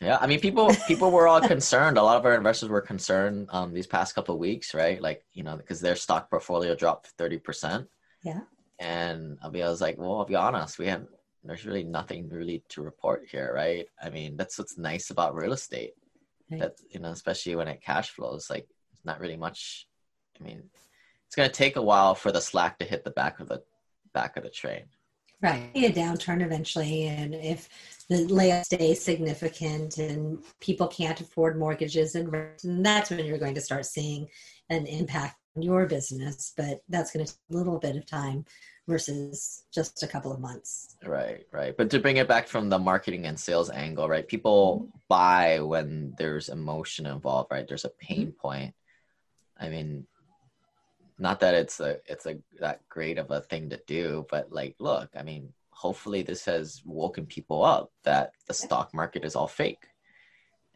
Yeah, 0.00 0.18
I 0.20 0.28
mean, 0.28 0.38
people 0.38 0.72
people 0.86 1.10
were 1.10 1.26
all 1.26 1.40
concerned. 1.40 1.98
A 1.98 2.02
lot 2.02 2.16
of 2.16 2.24
our 2.24 2.34
investors 2.34 2.68
were 2.68 2.80
concerned 2.80 3.48
um, 3.50 3.74
these 3.74 3.86
past 3.86 4.14
couple 4.14 4.34
of 4.34 4.40
weeks, 4.40 4.72
right? 4.72 5.02
Like, 5.02 5.24
you 5.32 5.42
know, 5.42 5.56
because 5.56 5.80
their 5.80 5.96
stock 5.96 6.30
portfolio 6.30 6.74
dropped 6.76 7.08
thirty 7.18 7.38
percent. 7.38 7.88
Yeah. 8.22 8.40
And 8.78 9.38
I'll 9.42 9.50
be, 9.50 9.62
I 9.62 9.68
was 9.68 9.80
like, 9.80 9.98
well, 9.98 10.18
I'll 10.18 10.24
be 10.24 10.36
honest, 10.36 10.78
we 10.78 10.86
have 10.86 11.04
there's 11.42 11.66
really 11.66 11.82
nothing 11.82 12.28
really 12.28 12.62
to 12.68 12.82
report 12.82 13.26
here, 13.28 13.52
right? 13.52 13.86
I 14.00 14.10
mean, 14.10 14.36
that's 14.36 14.58
what's 14.58 14.78
nice 14.78 15.10
about 15.10 15.34
real 15.34 15.52
estate. 15.52 15.94
Right. 16.50 16.60
That 16.60 16.74
you 16.90 17.00
know, 17.00 17.10
especially 17.10 17.56
when 17.56 17.68
it 17.68 17.82
cash 17.82 18.10
flows, 18.10 18.50
like 18.50 18.68
it's 18.92 19.04
not 19.04 19.18
really 19.18 19.36
much. 19.36 19.88
I 20.40 20.44
mean, 20.44 20.62
it's 21.26 21.34
going 21.34 21.48
to 21.48 21.54
take 21.54 21.74
a 21.74 21.82
while 21.82 22.14
for 22.14 22.30
the 22.30 22.40
slack 22.40 22.78
to 22.78 22.84
hit 22.84 23.02
the 23.02 23.10
back 23.10 23.40
of 23.40 23.48
the 23.48 23.62
back 24.14 24.36
of 24.36 24.44
the 24.44 24.50
train. 24.50 24.84
Right, 25.40 25.70
a 25.74 25.92
downturn 25.92 26.42
eventually, 26.44 27.04
and 27.04 27.32
if 27.32 27.68
the 28.08 28.24
layoff 28.24 28.64
stays 28.64 29.00
significant 29.00 29.98
and 29.98 30.38
people 30.58 30.88
can't 30.88 31.20
afford 31.20 31.58
mortgages 31.58 32.16
and 32.16 32.32
rent, 32.32 32.64
and 32.64 32.84
that's 32.84 33.10
when 33.10 33.24
you're 33.24 33.38
going 33.38 33.54
to 33.54 33.60
start 33.60 33.86
seeing 33.86 34.28
an 34.68 34.86
impact 34.86 35.36
on 35.56 35.62
your 35.62 35.86
business. 35.86 36.52
But 36.56 36.80
that's 36.88 37.12
going 37.12 37.24
to 37.24 37.32
take 37.32 37.40
a 37.52 37.56
little 37.56 37.78
bit 37.78 37.96
of 37.96 38.04
time 38.04 38.46
versus 38.88 39.64
just 39.72 40.02
a 40.02 40.08
couple 40.08 40.32
of 40.32 40.40
months. 40.40 40.96
Right, 41.04 41.46
right. 41.52 41.76
But 41.76 41.90
to 41.90 42.00
bring 42.00 42.16
it 42.16 42.26
back 42.26 42.48
from 42.48 42.68
the 42.68 42.78
marketing 42.78 43.26
and 43.26 43.38
sales 43.38 43.70
angle, 43.70 44.08
right? 44.08 44.26
People 44.26 44.80
mm-hmm. 44.80 44.98
buy 45.08 45.60
when 45.60 46.14
there's 46.18 46.48
emotion 46.48 47.06
involved, 47.06 47.52
right? 47.52 47.68
There's 47.68 47.84
a 47.84 47.90
pain 47.90 48.28
mm-hmm. 48.28 48.40
point. 48.40 48.74
I 49.60 49.68
mean, 49.68 50.06
not 51.18 51.40
that 51.40 51.54
it's 51.54 51.80
a 51.80 51.98
it's 52.06 52.26
a 52.26 52.38
that 52.60 52.80
great 52.88 53.18
of 53.18 53.30
a 53.30 53.40
thing 53.40 53.70
to 53.70 53.80
do, 53.86 54.26
but 54.30 54.52
like, 54.52 54.76
look, 54.78 55.10
I 55.16 55.22
mean, 55.22 55.52
hopefully 55.70 56.22
this 56.22 56.44
has 56.44 56.82
woken 56.84 57.26
people 57.26 57.64
up 57.64 57.90
that 58.04 58.32
the 58.46 58.54
stock 58.54 58.94
market 58.94 59.24
is 59.24 59.36
all 59.36 59.48
fake 59.48 59.86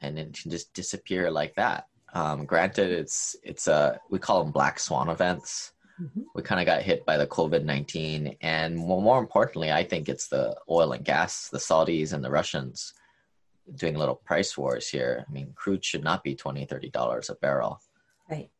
and 0.00 0.18
it 0.18 0.38
can 0.40 0.50
just 0.50 0.72
disappear 0.74 1.30
like 1.30 1.54
that. 1.54 1.86
Um, 2.14 2.44
granted 2.44 2.90
it's 2.90 3.36
it's 3.42 3.68
a 3.68 4.00
we 4.10 4.18
call 4.18 4.42
them 4.42 4.52
black 4.52 4.78
swan 4.78 5.08
events. 5.08 5.72
Mm-hmm. 6.00 6.22
we 6.34 6.42
kind 6.42 6.58
of 6.58 6.64
got 6.64 6.80
hit 6.80 7.04
by 7.04 7.18
the 7.18 7.26
covid-19 7.26 8.38
and 8.40 8.74
more, 8.74 9.02
more 9.02 9.20
importantly 9.20 9.70
i 9.70 9.84
think 9.84 10.08
it's 10.08 10.26
the 10.26 10.56
oil 10.70 10.92
and 10.92 11.04
gas 11.04 11.50
the 11.50 11.58
saudis 11.58 12.14
and 12.14 12.24
the 12.24 12.30
russians 12.30 12.94
doing 13.76 13.94
little 13.94 14.14
price 14.14 14.56
wars 14.56 14.88
here. 14.88 15.24
I 15.28 15.30
mean 15.30 15.52
crude 15.54 15.84
should 15.84 16.02
not 16.02 16.24
be 16.24 16.34
20 16.34 16.64
30 16.64 16.90
dollars 16.90 17.30
a 17.30 17.34
barrel. 17.36 17.80
Right 18.30 18.50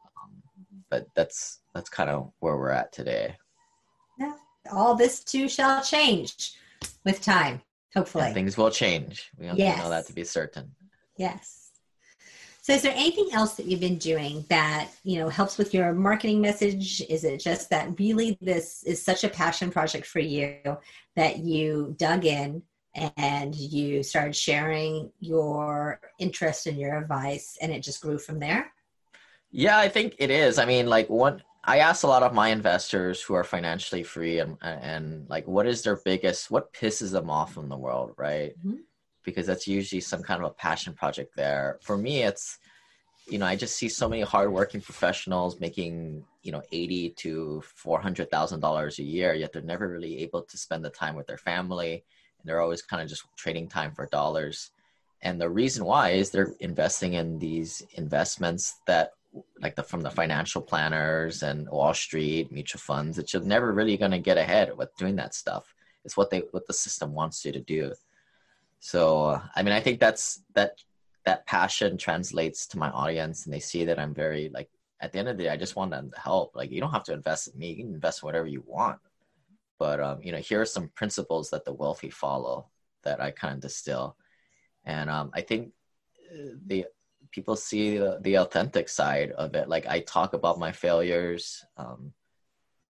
but 0.93 1.07
that's 1.17 1.61
that's 1.75 1.89
kind 1.89 2.11
of 2.11 2.31
where 2.41 2.57
we're 2.57 2.71
at 2.83 2.93
today 2.93 3.35
yeah 4.19 4.35
all 4.71 4.95
this 4.95 5.25
too 5.25 5.49
shall 5.49 5.83
change 5.83 6.53
with 7.05 7.21
time, 7.21 7.61
hopefully. 7.95 8.25
Yeah, 8.29 8.33
things 8.33 8.57
will 8.57 8.71
change. 8.71 9.31
We 9.39 9.51
yes. 9.53 9.79
know 9.79 9.91
that 9.91 10.07
to 10.07 10.13
be 10.13 10.25
certain. 10.25 10.75
Yes. 11.17 11.71
So 12.63 12.73
is 12.73 12.83
there 12.83 12.95
anything 12.95 13.31
else 13.33 13.55
that 13.55 13.67
you've 13.67 13.81
been 13.81 13.99
doing 13.99 14.45
that, 14.49 14.89
you 15.03 15.19
know, 15.19 15.29
helps 15.29 15.59
with 15.59 15.75
your 15.75 15.93
marketing 15.93 16.41
message? 16.41 17.03
Is 17.09 17.25
it 17.25 17.41
just 17.41 17.71
that 17.71 17.99
really 17.99 18.39
this 18.41 18.85
is 18.85 19.03
such 19.03 19.25
a 19.25 19.29
passion 19.29 19.71
project 19.71 20.07
for 20.07 20.21
you 20.21 20.59
that 21.17 21.39
you 21.39 21.97
dug 21.99 22.25
in 22.25 22.63
and 23.17 23.55
you 23.55 24.05
started 24.05 24.37
sharing 24.37 25.11
your 25.19 25.99
interest 26.21 26.69
and 26.69 26.79
your 26.79 26.97
advice 26.99 27.59
and 27.61 27.73
it 27.73 27.83
just 27.83 28.01
grew 28.01 28.19
from 28.19 28.39
there? 28.39 28.73
Yeah, 29.53 29.79
I 29.79 29.89
think 29.89 30.17
it 30.19 30.31
is. 30.31 30.59
I 30.59 30.65
mean, 30.65 30.87
like 30.87 31.09
one 31.11 31.43
I 31.65 31.79
ask 31.79 32.03
a 32.03 32.09
lot 32.09 32.25
of 32.25 32.35
my 32.35 32.49
investors 32.49 33.23
who 33.23 33.35
are 33.35 33.45
financially 33.45 34.03
free 34.03 34.41
and 34.41 34.57
and 34.63 35.29
like 35.29 35.47
what 35.47 35.67
is 35.67 35.83
their 35.83 35.97
biggest 35.97 36.51
what 36.51 36.73
pisses 36.73 37.13
them 37.13 37.31
off 37.31 37.57
in 37.57 37.69
the 37.69 37.77
world, 37.77 38.15
right? 38.17 38.59
Mm-hmm. 38.59 38.79
Because 39.25 39.47
that's 39.47 39.69
usually 39.69 40.01
some 40.01 40.23
kind 40.23 40.43
of 40.43 40.51
a 40.51 40.55
passion 40.55 40.95
project 40.95 41.37
there. 41.37 41.79
For 41.83 41.97
me, 41.97 42.23
it's 42.23 42.59
you 43.29 43.39
know 43.39 43.47
I 43.47 43.55
just 43.55 43.77
see 43.77 43.89
so 43.89 44.09
many 44.09 44.23
hardworking 44.23 44.81
professionals 44.81 45.61
making 45.61 46.25
you 46.43 46.51
know 46.51 46.63
eighty 46.73 47.11
to 47.11 47.63
four 47.63 48.01
hundred 48.01 48.31
thousand 48.31 48.61
dollars 48.61 48.99
a 48.99 49.05
year, 49.05 49.35
yet 49.35 49.53
they're 49.53 49.63
never 49.63 49.89
really 49.89 50.19
able 50.23 50.43
to 50.43 50.57
spend 50.57 50.85
the 50.85 50.91
time 50.91 51.15
with 51.15 51.27
their 51.27 51.39
family, 51.39 51.93
and 51.93 52.49
they're 52.49 52.61
always 52.63 52.83
kind 52.83 53.03
of 53.03 53.09
just 53.09 53.25
trading 53.37 53.69
time 53.69 53.93
for 53.93 54.07
dollars. 54.07 54.71
And 55.21 55.41
the 55.41 55.51
reason 55.51 55.85
why 55.85 56.11
is 56.11 56.31
they're 56.31 56.55
investing 56.59 57.13
in 57.13 57.39
these 57.39 57.83
investments 57.95 58.81
that 58.89 59.13
like 59.61 59.77
the 59.77 59.83
from 59.83 60.03
the 60.03 60.11
financial 60.11 60.61
planners 60.61 61.43
and 61.43 61.69
Wall 61.69 61.95
Street 61.95 62.53
mutual 62.53 62.81
funds 62.81 63.17
that 63.17 63.33
you're 63.33 63.43
never 63.43 63.73
really 63.73 63.97
going 63.97 64.11
to 64.11 64.19
get 64.19 64.39
ahead 64.39 64.77
with 64.77 64.95
doing 64.97 65.17
that 65.17 65.35
stuff. 65.35 65.75
It's 66.05 66.17
what 66.17 66.31
they 66.31 66.41
what 66.51 66.67
the 66.67 66.73
system 66.73 67.13
wants 67.13 67.45
you 67.45 67.53
to 67.53 67.61
do. 67.61 67.93
So 68.81 69.41
I 69.55 69.63
mean, 69.63 69.73
I 69.73 69.81
think 69.81 70.01
that's 70.01 70.43
that 70.55 70.83
that 71.25 71.47
passion 71.47 71.97
translates 71.97 72.67
to 72.69 72.79
my 72.79 72.91
audience, 72.91 73.45
and 73.45 73.55
they 73.55 73.61
see 73.61 73.85
that 73.85 73.99
I'm 73.99 74.15
very 74.15 74.51
like 74.53 74.69
at 75.01 75.13
the 75.13 75.19
end 75.19 75.29
of 75.29 75.37
the 75.37 75.45
day, 75.45 75.51
I 75.51 75.57
just 75.57 75.77
want 75.77 75.93
to 75.93 76.11
help. 76.17 76.55
Like 76.55 76.71
you 76.71 76.81
don't 76.81 76.93
have 76.93 77.05
to 77.05 77.13
invest 77.13 77.49
in 77.49 77.59
me; 77.59 77.71
you 77.71 77.77
can 77.77 77.95
invest 77.95 78.23
whatever 78.23 78.47
you 78.47 78.63
want. 78.67 78.99
But 79.79 80.01
um, 80.01 80.19
you 80.23 80.33
know, 80.33 80.39
here 80.39 80.61
are 80.61 80.67
some 80.67 80.89
principles 80.95 81.51
that 81.51 81.65
the 81.65 81.73
wealthy 81.73 82.11
follow 82.11 82.67
that 83.03 83.21
I 83.21 83.31
kind 83.31 83.55
of 83.55 83.61
distill, 83.61 84.17
and 84.85 85.09
um, 85.09 85.31
I 85.33 85.41
think 85.41 85.73
uh, 86.33 86.55
the 86.67 86.87
people 87.33 87.57
see 87.57 87.99
the, 87.99 88.19
the, 88.21 88.37
authentic 88.37 88.89
side 88.89 89.33
of 89.33 89.55
it. 89.55 89.69
Like 89.69 89.87
I 89.87 90.01
talk 90.01 90.35
about 90.35 90.59
my 90.59 90.71
failures. 90.71 91.65
Um, 91.77 92.13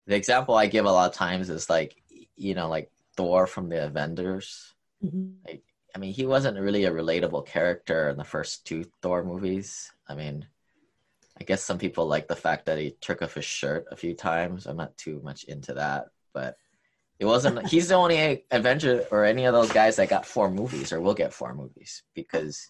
the 0.08 0.16
example 0.16 0.56
I 0.56 0.68
give 0.68 0.86
a 0.86 0.92
lot 0.92 1.10
of 1.10 1.16
times 1.16 1.50
is 1.50 1.70
like, 1.70 2.02
you 2.36 2.56
know, 2.56 2.70
like 2.70 2.90
Thor 3.16 3.46
from 3.46 3.70
the 3.70 3.86
Avengers. 3.86 4.74
Mm-hmm. 5.04 5.32
Like, 5.46 5.64
I 5.94 6.00
mean, 6.00 6.14
he 6.14 6.26
wasn't 6.26 6.60
really 6.60 6.86
a 6.86 6.92
relatable 6.92 7.46
character 7.46 8.10
in 8.10 8.18
the 8.18 8.24
first 8.24 8.66
two 8.66 8.86
Thor 9.02 9.24
movies. 9.24 9.92
I 10.08 10.16
mean, 10.16 10.48
I 11.40 11.44
guess 11.44 11.64
some 11.64 11.78
people 11.78 12.08
like 12.08 12.28
the 12.28 12.36
fact 12.36 12.66
that 12.66 12.78
he 12.78 12.92
took 13.02 13.22
off 13.22 13.36
his 13.36 13.46
shirt 13.46 13.86
a 13.92 13.96
few 13.96 14.14
times. 14.14 14.66
I'm 14.66 14.78
not 14.78 14.98
too 14.98 15.22
much 15.24 15.44
into 15.46 15.74
that, 15.76 16.08
but 16.34 16.58
it 17.20 17.26
wasn't. 17.26 17.68
he's 17.68 17.90
the 17.90 17.96
only 17.96 18.46
Avenger 18.52 19.06
or 19.12 19.26
any 19.26 19.46
of 19.46 19.54
those 19.54 19.72
guys 19.72 19.98
that 19.98 20.10
got 20.10 20.26
four 20.26 20.50
movies 20.50 20.92
or 20.92 21.02
will 21.02 21.14
get 21.14 21.34
four 21.34 21.54
movies 21.54 22.04
because 22.14 22.70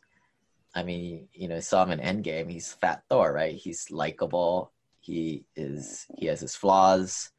I 0.75 0.83
mean, 0.83 1.27
you 1.33 1.47
know, 1.47 1.57
I 1.57 1.61
saw 1.61 1.83
him 1.83 1.99
in 1.99 1.99
Endgame. 1.99 2.51
He's 2.51 2.73
Fat 2.73 3.03
Thor, 3.09 3.33
right? 3.33 3.55
He's 3.55 3.89
likable. 3.89 4.71
He 4.99 5.45
is. 5.55 6.05
He 6.17 6.27
has 6.27 6.41
his 6.41 6.55
flaws, 6.55 7.31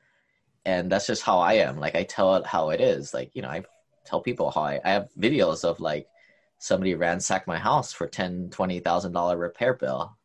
and 0.64 0.90
that's 0.90 1.06
just 1.06 1.22
how 1.22 1.38
I 1.38 1.54
am. 1.54 1.78
Like 1.78 1.94
I 1.94 2.02
tell 2.02 2.36
it 2.36 2.46
how 2.46 2.70
it 2.70 2.80
is. 2.80 3.14
Like 3.14 3.30
you 3.34 3.42
know, 3.42 3.48
I 3.48 3.62
tell 4.04 4.20
people 4.20 4.50
how 4.50 4.62
I. 4.62 4.80
I 4.84 4.90
have 4.90 5.08
videos 5.18 5.64
of 5.64 5.80
like 5.80 6.08
somebody 6.58 6.94
ransacked 6.94 7.46
my 7.46 7.58
house 7.58 7.92
for 7.92 8.06
ten, 8.08 8.50
twenty 8.50 8.80
thousand 8.80 9.12
dollar 9.12 9.36
repair 9.36 9.74
bill. 9.74 10.16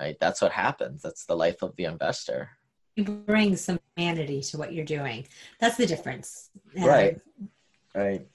Right. 0.00 0.16
That's 0.18 0.42
what 0.42 0.50
happens. 0.50 1.02
That's 1.02 1.24
the 1.26 1.36
life 1.36 1.62
of 1.62 1.76
the 1.76 1.84
investor. 1.84 2.50
You 2.96 3.04
bring 3.04 3.56
some 3.56 3.78
humanity 3.96 4.40
to 4.40 4.58
what 4.58 4.72
you're 4.72 4.84
doing. 4.84 5.26
That's 5.60 5.76
the 5.76 5.86
difference. 5.86 6.50
Right. 6.76 7.20
Right 7.94 8.26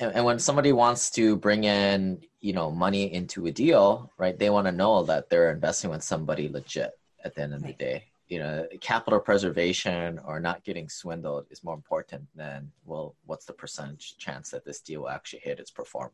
and, 0.00 0.14
and 0.14 0.24
when 0.24 0.38
somebody 0.38 0.72
wants 0.72 1.10
to 1.10 1.36
bring 1.36 1.64
in 1.64 2.20
you 2.40 2.52
know 2.52 2.70
money 2.70 3.12
into 3.12 3.46
a 3.46 3.50
deal 3.50 4.10
right? 4.18 4.38
They 4.38 4.50
want 4.50 4.66
to 4.66 4.72
know 4.72 5.02
that 5.04 5.28
they're 5.28 5.50
investing 5.50 5.90
with 5.90 6.02
somebody 6.02 6.48
legit 6.48 6.92
at 7.24 7.34
the 7.34 7.42
end 7.42 7.54
of 7.54 7.62
the 7.62 7.72
day. 7.72 8.04
You 8.28 8.38
know 8.38 8.66
capital 8.80 9.20
preservation 9.20 10.20
or 10.24 10.38
not 10.38 10.64
getting 10.64 10.88
swindled 10.88 11.46
is 11.50 11.64
more 11.64 11.74
important 11.74 12.28
than 12.34 12.70
well 12.84 13.16
what's 13.26 13.44
the 13.44 13.52
percentage 13.52 14.16
chance 14.18 14.50
that 14.50 14.64
this 14.64 14.80
deal 14.80 15.02
will 15.02 15.08
actually 15.08 15.40
hit 15.40 15.58
its 15.58 15.72
pro 15.72 15.84
forma 15.84 16.12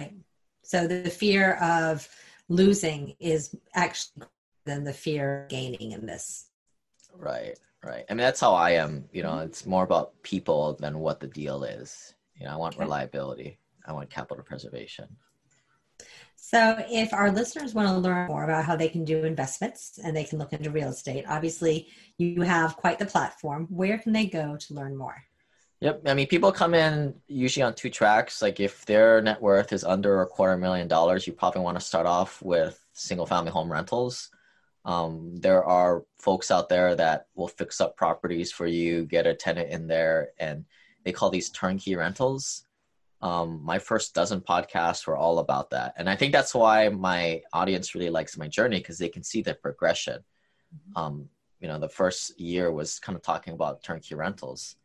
right. 0.00 0.12
so 0.62 0.88
the 0.88 1.08
fear 1.08 1.54
of 1.62 2.08
losing 2.48 3.14
is 3.20 3.54
actually 3.74 4.26
than 4.64 4.82
the 4.82 4.92
fear 4.92 5.44
of 5.44 5.48
gaining 5.48 5.92
in 5.92 6.04
this. 6.04 6.46
Right 7.14 7.56
right. 7.84 8.04
I 8.08 8.12
mean 8.12 8.18
that's 8.18 8.40
how 8.40 8.54
i 8.54 8.70
am 8.70 9.04
you 9.12 9.22
know 9.22 9.38
it's 9.38 9.66
more 9.66 9.84
about 9.84 10.20
people 10.22 10.76
than 10.80 10.98
what 10.98 11.20
the 11.20 11.26
deal 11.26 11.64
is. 11.64 12.14
You 12.34 12.46
know, 12.46 12.52
I 12.52 12.56
want 12.56 12.74
okay. 12.74 12.84
reliability. 12.84 13.58
I 13.88 13.92
want 13.92 14.10
capital 14.10 14.44
preservation. 14.44 15.08
So, 16.36 16.76
if 16.88 17.12
our 17.12 17.32
listeners 17.32 17.74
want 17.74 17.88
to 17.88 17.98
learn 17.98 18.28
more 18.28 18.44
about 18.44 18.64
how 18.64 18.76
they 18.76 18.88
can 18.88 19.04
do 19.04 19.24
investments 19.24 19.98
and 20.02 20.16
they 20.16 20.24
can 20.24 20.38
look 20.38 20.52
into 20.52 20.70
real 20.70 20.90
estate, 20.90 21.24
obviously 21.28 21.88
you 22.16 22.42
have 22.42 22.76
quite 22.76 22.98
the 22.98 23.06
platform. 23.06 23.66
Where 23.70 23.98
can 23.98 24.12
they 24.12 24.26
go 24.26 24.56
to 24.56 24.74
learn 24.74 24.96
more? 24.96 25.16
Yep. 25.80 26.02
I 26.06 26.14
mean, 26.14 26.26
people 26.26 26.52
come 26.52 26.74
in 26.74 27.14
usually 27.26 27.62
on 27.62 27.74
two 27.74 27.90
tracks. 27.90 28.40
Like, 28.40 28.60
if 28.60 28.84
their 28.86 29.20
net 29.20 29.42
worth 29.42 29.72
is 29.72 29.84
under 29.84 30.22
a 30.22 30.26
quarter 30.26 30.56
million 30.56 30.86
dollars, 30.86 31.26
you 31.26 31.32
probably 31.32 31.62
want 31.62 31.78
to 31.78 31.84
start 31.84 32.06
off 32.06 32.40
with 32.40 32.78
single 32.92 33.26
family 33.26 33.50
home 33.50 33.70
rentals. 33.70 34.30
Um, 34.84 35.36
there 35.36 35.64
are 35.64 36.04
folks 36.18 36.50
out 36.50 36.68
there 36.68 36.94
that 36.94 37.26
will 37.34 37.48
fix 37.48 37.80
up 37.80 37.96
properties 37.96 38.52
for 38.52 38.66
you, 38.66 39.04
get 39.04 39.26
a 39.26 39.34
tenant 39.34 39.70
in 39.70 39.86
there, 39.86 40.30
and 40.38 40.64
they 41.04 41.12
call 41.12 41.30
these 41.30 41.50
turnkey 41.50 41.96
rentals. 41.96 42.64
Um, 43.20 43.60
my 43.64 43.78
first 43.78 44.14
dozen 44.14 44.40
podcasts 44.40 45.06
were 45.06 45.16
all 45.16 45.40
about 45.40 45.70
that. 45.70 45.94
And 45.96 46.08
I 46.08 46.14
think 46.14 46.32
that's 46.32 46.54
why 46.54 46.88
my 46.88 47.42
audience 47.52 47.94
really 47.94 48.10
likes 48.10 48.38
my 48.38 48.46
journey 48.46 48.78
because 48.78 48.98
they 48.98 49.08
can 49.08 49.24
see 49.24 49.42
the 49.42 49.54
progression. 49.54 50.18
Mm-hmm. 50.74 50.98
Um, 50.98 51.28
you 51.60 51.66
know, 51.66 51.78
the 51.78 51.88
first 51.88 52.38
year 52.38 52.70
was 52.70 53.00
kind 53.00 53.16
of 53.16 53.22
talking 53.22 53.54
about 53.54 53.82
turnkey 53.82 54.14
rentals, 54.14 54.76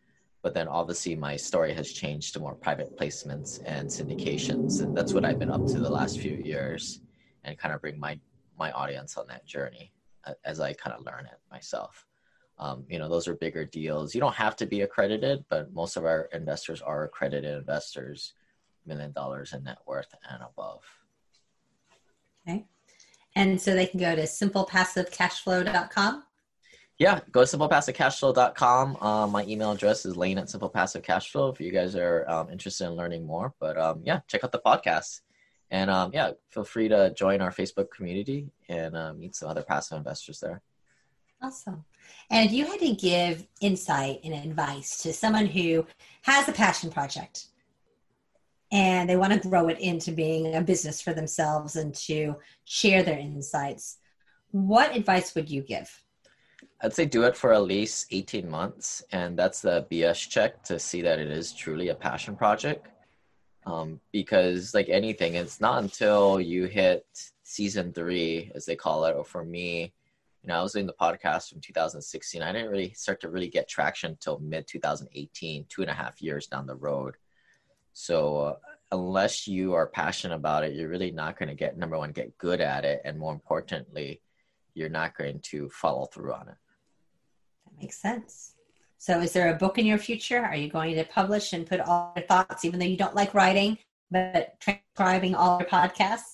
but 0.41 0.55
then 0.55 0.67
obviously 0.67 1.15
my 1.15 1.35
story 1.35 1.73
has 1.73 1.91
changed 1.91 2.33
to 2.33 2.39
more 2.39 2.55
private 2.55 2.97
placements 2.97 3.61
and 3.65 3.87
syndications. 3.87 4.81
And 4.81 4.97
that's 4.97 5.13
what 5.13 5.25
I've 5.25 5.37
been 5.37 5.51
up 5.51 5.67
to 5.67 5.79
the 5.79 5.89
last 5.89 6.19
few 6.19 6.35
years 6.35 7.01
and 7.43 7.57
kind 7.57 7.75
of 7.75 7.81
bring 7.81 7.99
my, 7.99 8.19
my 8.57 8.71
audience 8.71 9.15
on 9.15 9.27
that 9.27 9.45
journey 9.45 9.91
as 10.43 10.59
I 10.59 10.73
kind 10.73 10.95
of 10.95 11.05
learn 11.05 11.25
it 11.25 11.37
myself 11.51 12.07
um, 12.63 12.85
you 12.89 12.97
know 12.97 13.09
those 13.09 13.27
are 13.27 13.35
bigger 13.35 13.65
deals. 13.65 14.15
You 14.15 14.21
don't 14.21 14.35
have 14.35 14.55
to 14.57 14.65
be 14.65 14.81
accredited 14.81 15.43
but 15.49 15.73
most 15.73 15.97
of 15.97 16.05
our 16.05 16.29
investors 16.33 16.81
are 16.81 17.03
accredited 17.03 17.57
investors 17.57 18.33
million 18.85 19.11
dollars 19.11 19.53
in 19.53 19.63
net 19.63 19.79
worth 19.85 20.13
and 20.29 20.41
above. 20.41 20.81
Okay. 22.47 22.65
And 23.35 23.59
so 23.59 23.73
they 23.73 23.85
can 23.85 23.99
go 23.99 24.15
to 24.15 24.23
simplepassivecashflow.com 24.23 26.23
yeah 26.99 27.19
go 27.31 27.43
to 27.43 27.57
simplepassivecashflow.com 27.57 28.97
um, 28.97 29.31
my 29.31 29.43
email 29.45 29.71
address 29.71 30.05
is 30.05 30.15
lane 30.15 30.37
at 30.37 30.45
simplepassivecashflow 30.45 31.51
if 31.51 31.59
you 31.59 31.71
guys 31.71 31.95
are 31.95 32.23
um, 32.29 32.51
interested 32.51 32.85
in 32.85 32.93
learning 32.93 33.25
more. 33.25 33.53
But 33.59 33.77
um, 33.77 34.01
yeah 34.05 34.21
check 34.27 34.43
out 34.43 34.53
the 34.53 34.59
podcast. 34.59 35.21
And 35.69 35.89
um, 35.89 36.11
yeah 36.13 36.31
feel 36.49 36.63
free 36.63 36.87
to 36.87 37.13
join 37.13 37.41
our 37.41 37.51
facebook 37.51 37.91
community 37.91 38.47
and 38.69 38.95
uh, 38.95 39.13
meet 39.13 39.35
some 39.35 39.49
other 39.49 39.63
passive 39.63 39.97
investors 39.97 40.39
there 40.39 40.61
awesome 41.43 41.83
and 42.29 42.47
if 42.47 42.53
you 42.53 42.65
had 42.65 42.79
to 42.79 42.93
give 42.93 43.45
insight 43.61 44.21
and 44.23 44.33
advice 44.33 44.97
to 45.03 45.13
someone 45.13 45.45
who 45.45 45.85
has 46.23 46.47
a 46.47 46.53
passion 46.53 46.89
project 46.89 47.47
and 48.71 49.07
they 49.07 49.17
want 49.17 49.33
to 49.33 49.47
grow 49.47 49.67
it 49.67 49.79
into 49.79 50.11
being 50.11 50.55
a 50.55 50.61
business 50.61 50.99
for 50.99 51.13
themselves 51.13 51.75
and 51.75 51.93
to 51.93 52.35
share 52.65 53.03
their 53.03 53.19
insights, 53.19 53.97
what 54.49 54.95
advice 54.95 55.35
would 55.35 55.49
you 55.49 55.61
give? 55.61 56.03
I'd 56.81 56.93
say 56.93 57.05
do 57.05 57.23
it 57.23 57.37
for 57.37 57.53
at 57.53 57.61
least 57.61 58.07
18 58.11 58.49
months. 58.49 59.03
And 59.11 59.37
that's 59.37 59.61
the 59.61 59.85
BS 59.91 60.27
check 60.27 60.63
to 60.63 60.79
see 60.79 61.01
that 61.03 61.19
it 61.19 61.29
is 61.29 61.53
truly 61.53 61.89
a 61.89 61.95
passion 61.95 62.35
project. 62.35 62.87
Um, 63.65 64.01
because, 64.11 64.73
like 64.73 64.89
anything, 64.89 65.35
it's 65.35 65.61
not 65.61 65.81
until 65.83 66.41
you 66.41 66.65
hit 66.65 67.05
season 67.43 67.93
three, 67.93 68.51
as 68.55 68.65
they 68.65 68.75
call 68.75 69.05
it, 69.05 69.15
or 69.15 69.23
for 69.23 69.45
me, 69.45 69.93
you 70.43 70.49
know, 70.49 70.59
I 70.59 70.61
was 70.61 70.73
doing 70.73 70.87
the 70.87 70.93
podcast 70.93 71.49
from 71.49 71.61
2016. 71.61 72.41
I 72.41 72.51
didn't 72.51 72.69
really 72.69 72.91
start 72.93 73.21
to 73.21 73.29
really 73.29 73.47
get 73.47 73.69
traction 73.69 74.11
until 74.11 74.39
mid 74.39 74.67
2018, 74.67 75.65
two 75.69 75.81
and 75.81 75.89
a 75.89 75.93
half 75.93 76.21
years 76.21 76.47
down 76.47 76.67
the 76.67 76.75
road. 76.75 77.15
So 77.93 78.37
uh, 78.37 78.55
unless 78.91 79.47
you 79.47 79.73
are 79.73 79.87
passionate 79.87 80.35
about 80.35 80.65
it, 80.65 80.73
you're 80.73 80.89
really 80.89 81.11
not 81.11 81.39
going 81.39 81.47
to 81.47 81.55
get 81.55 81.77
number 81.77 81.97
one, 81.97 82.11
get 82.11 82.37
good 82.37 82.59
at 82.59 82.83
it, 82.83 83.01
and 83.05 83.17
more 83.17 83.31
importantly, 83.31 84.21
you're 84.73 84.89
not 84.89 85.17
going 85.17 85.39
to 85.43 85.69
follow 85.69 86.07
through 86.07 86.33
on 86.33 86.49
it. 86.49 86.55
That 87.65 87.79
makes 87.79 88.01
sense. 88.01 88.55
So, 88.97 89.21
is 89.21 89.31
there 89.31 89.49
a 89.49 89.57
book 89.57 89.77
in 89.77 89.85
your 89.85 89.97
future? 89.97 90.43
Are 90.43 90.55
you 90.55 90.69
going 90.69 90.95
to 90.95 91.05
publish 91.05 91.53
and 91.53 91.65
put 91.65 91.79
all 91.79 92.11
your 92.17 92.25
thoughts, 92.25 92.65
even 92.65 92.79
though 92.79 92.85
you 92.85 92.97
don't 92.97 93.15
like 93.15 93.33
writing, 93.33 93.77
but 94.11 94.59
transcribing 94.59 95.35
all 95.35 95.59
your 95.59 95.69
podcasts? 95.69 96.32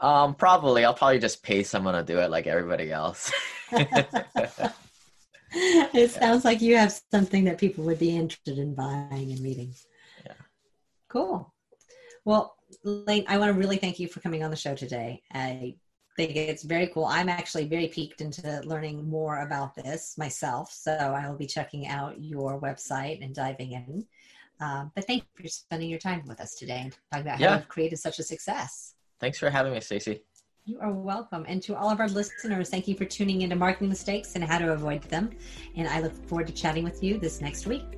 Um, 0.00 0.34
probably. 0.34 0.84
I'll 0.84 0.94
probably 0.94 1.18
just 1.18 1.42
pay 1.42 1.62
someone 1.62 1.94
to 1.94 2.02
do 2.02 2.18
it 2.20 2.30
like 2.30 2.46
everybody 2.46 2.92
else. 2.92 3.32
it 3.72 4.60
sounds 6.10 6.44
like 6.44 6.60
you 6.60 6.76
have 6.76 6.98
something 7.10 7.44
that 7.44 7.58
people 7.58 7.84
would 7.84 7.98
be 7.98 8.16
interested 8.16 8.58
in 8.58 8.74
buying 8.74 9.32
and 9.32 9.40
reading. 9.40 9.74
Yeah. 10.24 10.32
Cool. 11.08 11.52
Well, 12.24 12.56
Lane, 12.84 13.24
I 13.28 13.38
want 13.38 13.52
to 13.52 13.58
really 13.58 13.78
thank 13.78 13.98
you 13.98 14.08
for 14.08 14.20
coming 14.20 14.44
on 14.44 14.50
the 14.50 14.56
show 14.56 14.74
today. 14.74 15.22
I 15.32 15.76
think 16.16 16.36
it's 16.36 16.64
very 16.64 16.88
cool. 16.88 17.06
I'm 17.06 17.28
actually 17.28 17.66
very 17.66 17.88
piqued 17.88 18.20
into 18.20 18.60
learning 18.64 19.08
more 19.08 19.42
about 19.42 19.74
this 19.74 20.16
myself. 20.18 20.70
So 20.70 20.92
I 20.92 21.28
will 21.28 21.38
be 21.38 21.46
checking 21.46 21.86
out 21.86 22.20
your 22.20 22.60
website 22.60 23.24
and 23.24 23.34
diving 23.34 23.72
in. 23.72 24.06
Um, 24.60 24.90
but 24.94 25.06
thank 25.06 25.22
you 25.22 25.44
for 25.44 25.48
spending 25.48 25.88
your 25.88 26.00
time 26.00 26.24
with 26.26 26.40
us 26.40 26.56
today 26.56 26.80
and 26.82 26.96
talking 27.12 27.26
about 27.26 27.40
Yeah. 27.40 27.50
how 27.50 27.56
you've 27.56 27.68
created 27.68 27.98
such 27.98 28.18
a 28.18 28.24
success. 28.24 28.94
Thanks 29.20 29.38
for 29.38 29.50
having 29.50 29.72
me, 29.72 29.80
Stacy. 29.80 30.22
You 30.64 30.78
are 30.80 30.92
welcome. 30.92 31.44
And 31.48 31.62
to 31.62 31.76
all 31.76 31.90
of 31.90 31.98
our 31.98 32.08
listeners, 32.08 32.68
thank 32.68 32.86
you 32.86 32.94
for 32.94 33.04
tuning 33.04 33.42
into 33.42 33.56
Marketing 33.56 33.88
Mistakes 33.88 34.34
and 34.34 34.44
How 34.44 34.58
to 34.58 34.72
Avoid 34.72 35.02
Them. 35.04 35.30
And 35.76 35.88
I 35.88 36.00
look 36.00 36.14
forward 36.28 36.46
to 36.48 36.52
chatting 36.52 36.84
with 36.84 37.02
you 37.02 37.18
this 37.18 37.40
next 37.40 37.66
week. 37.66 37.97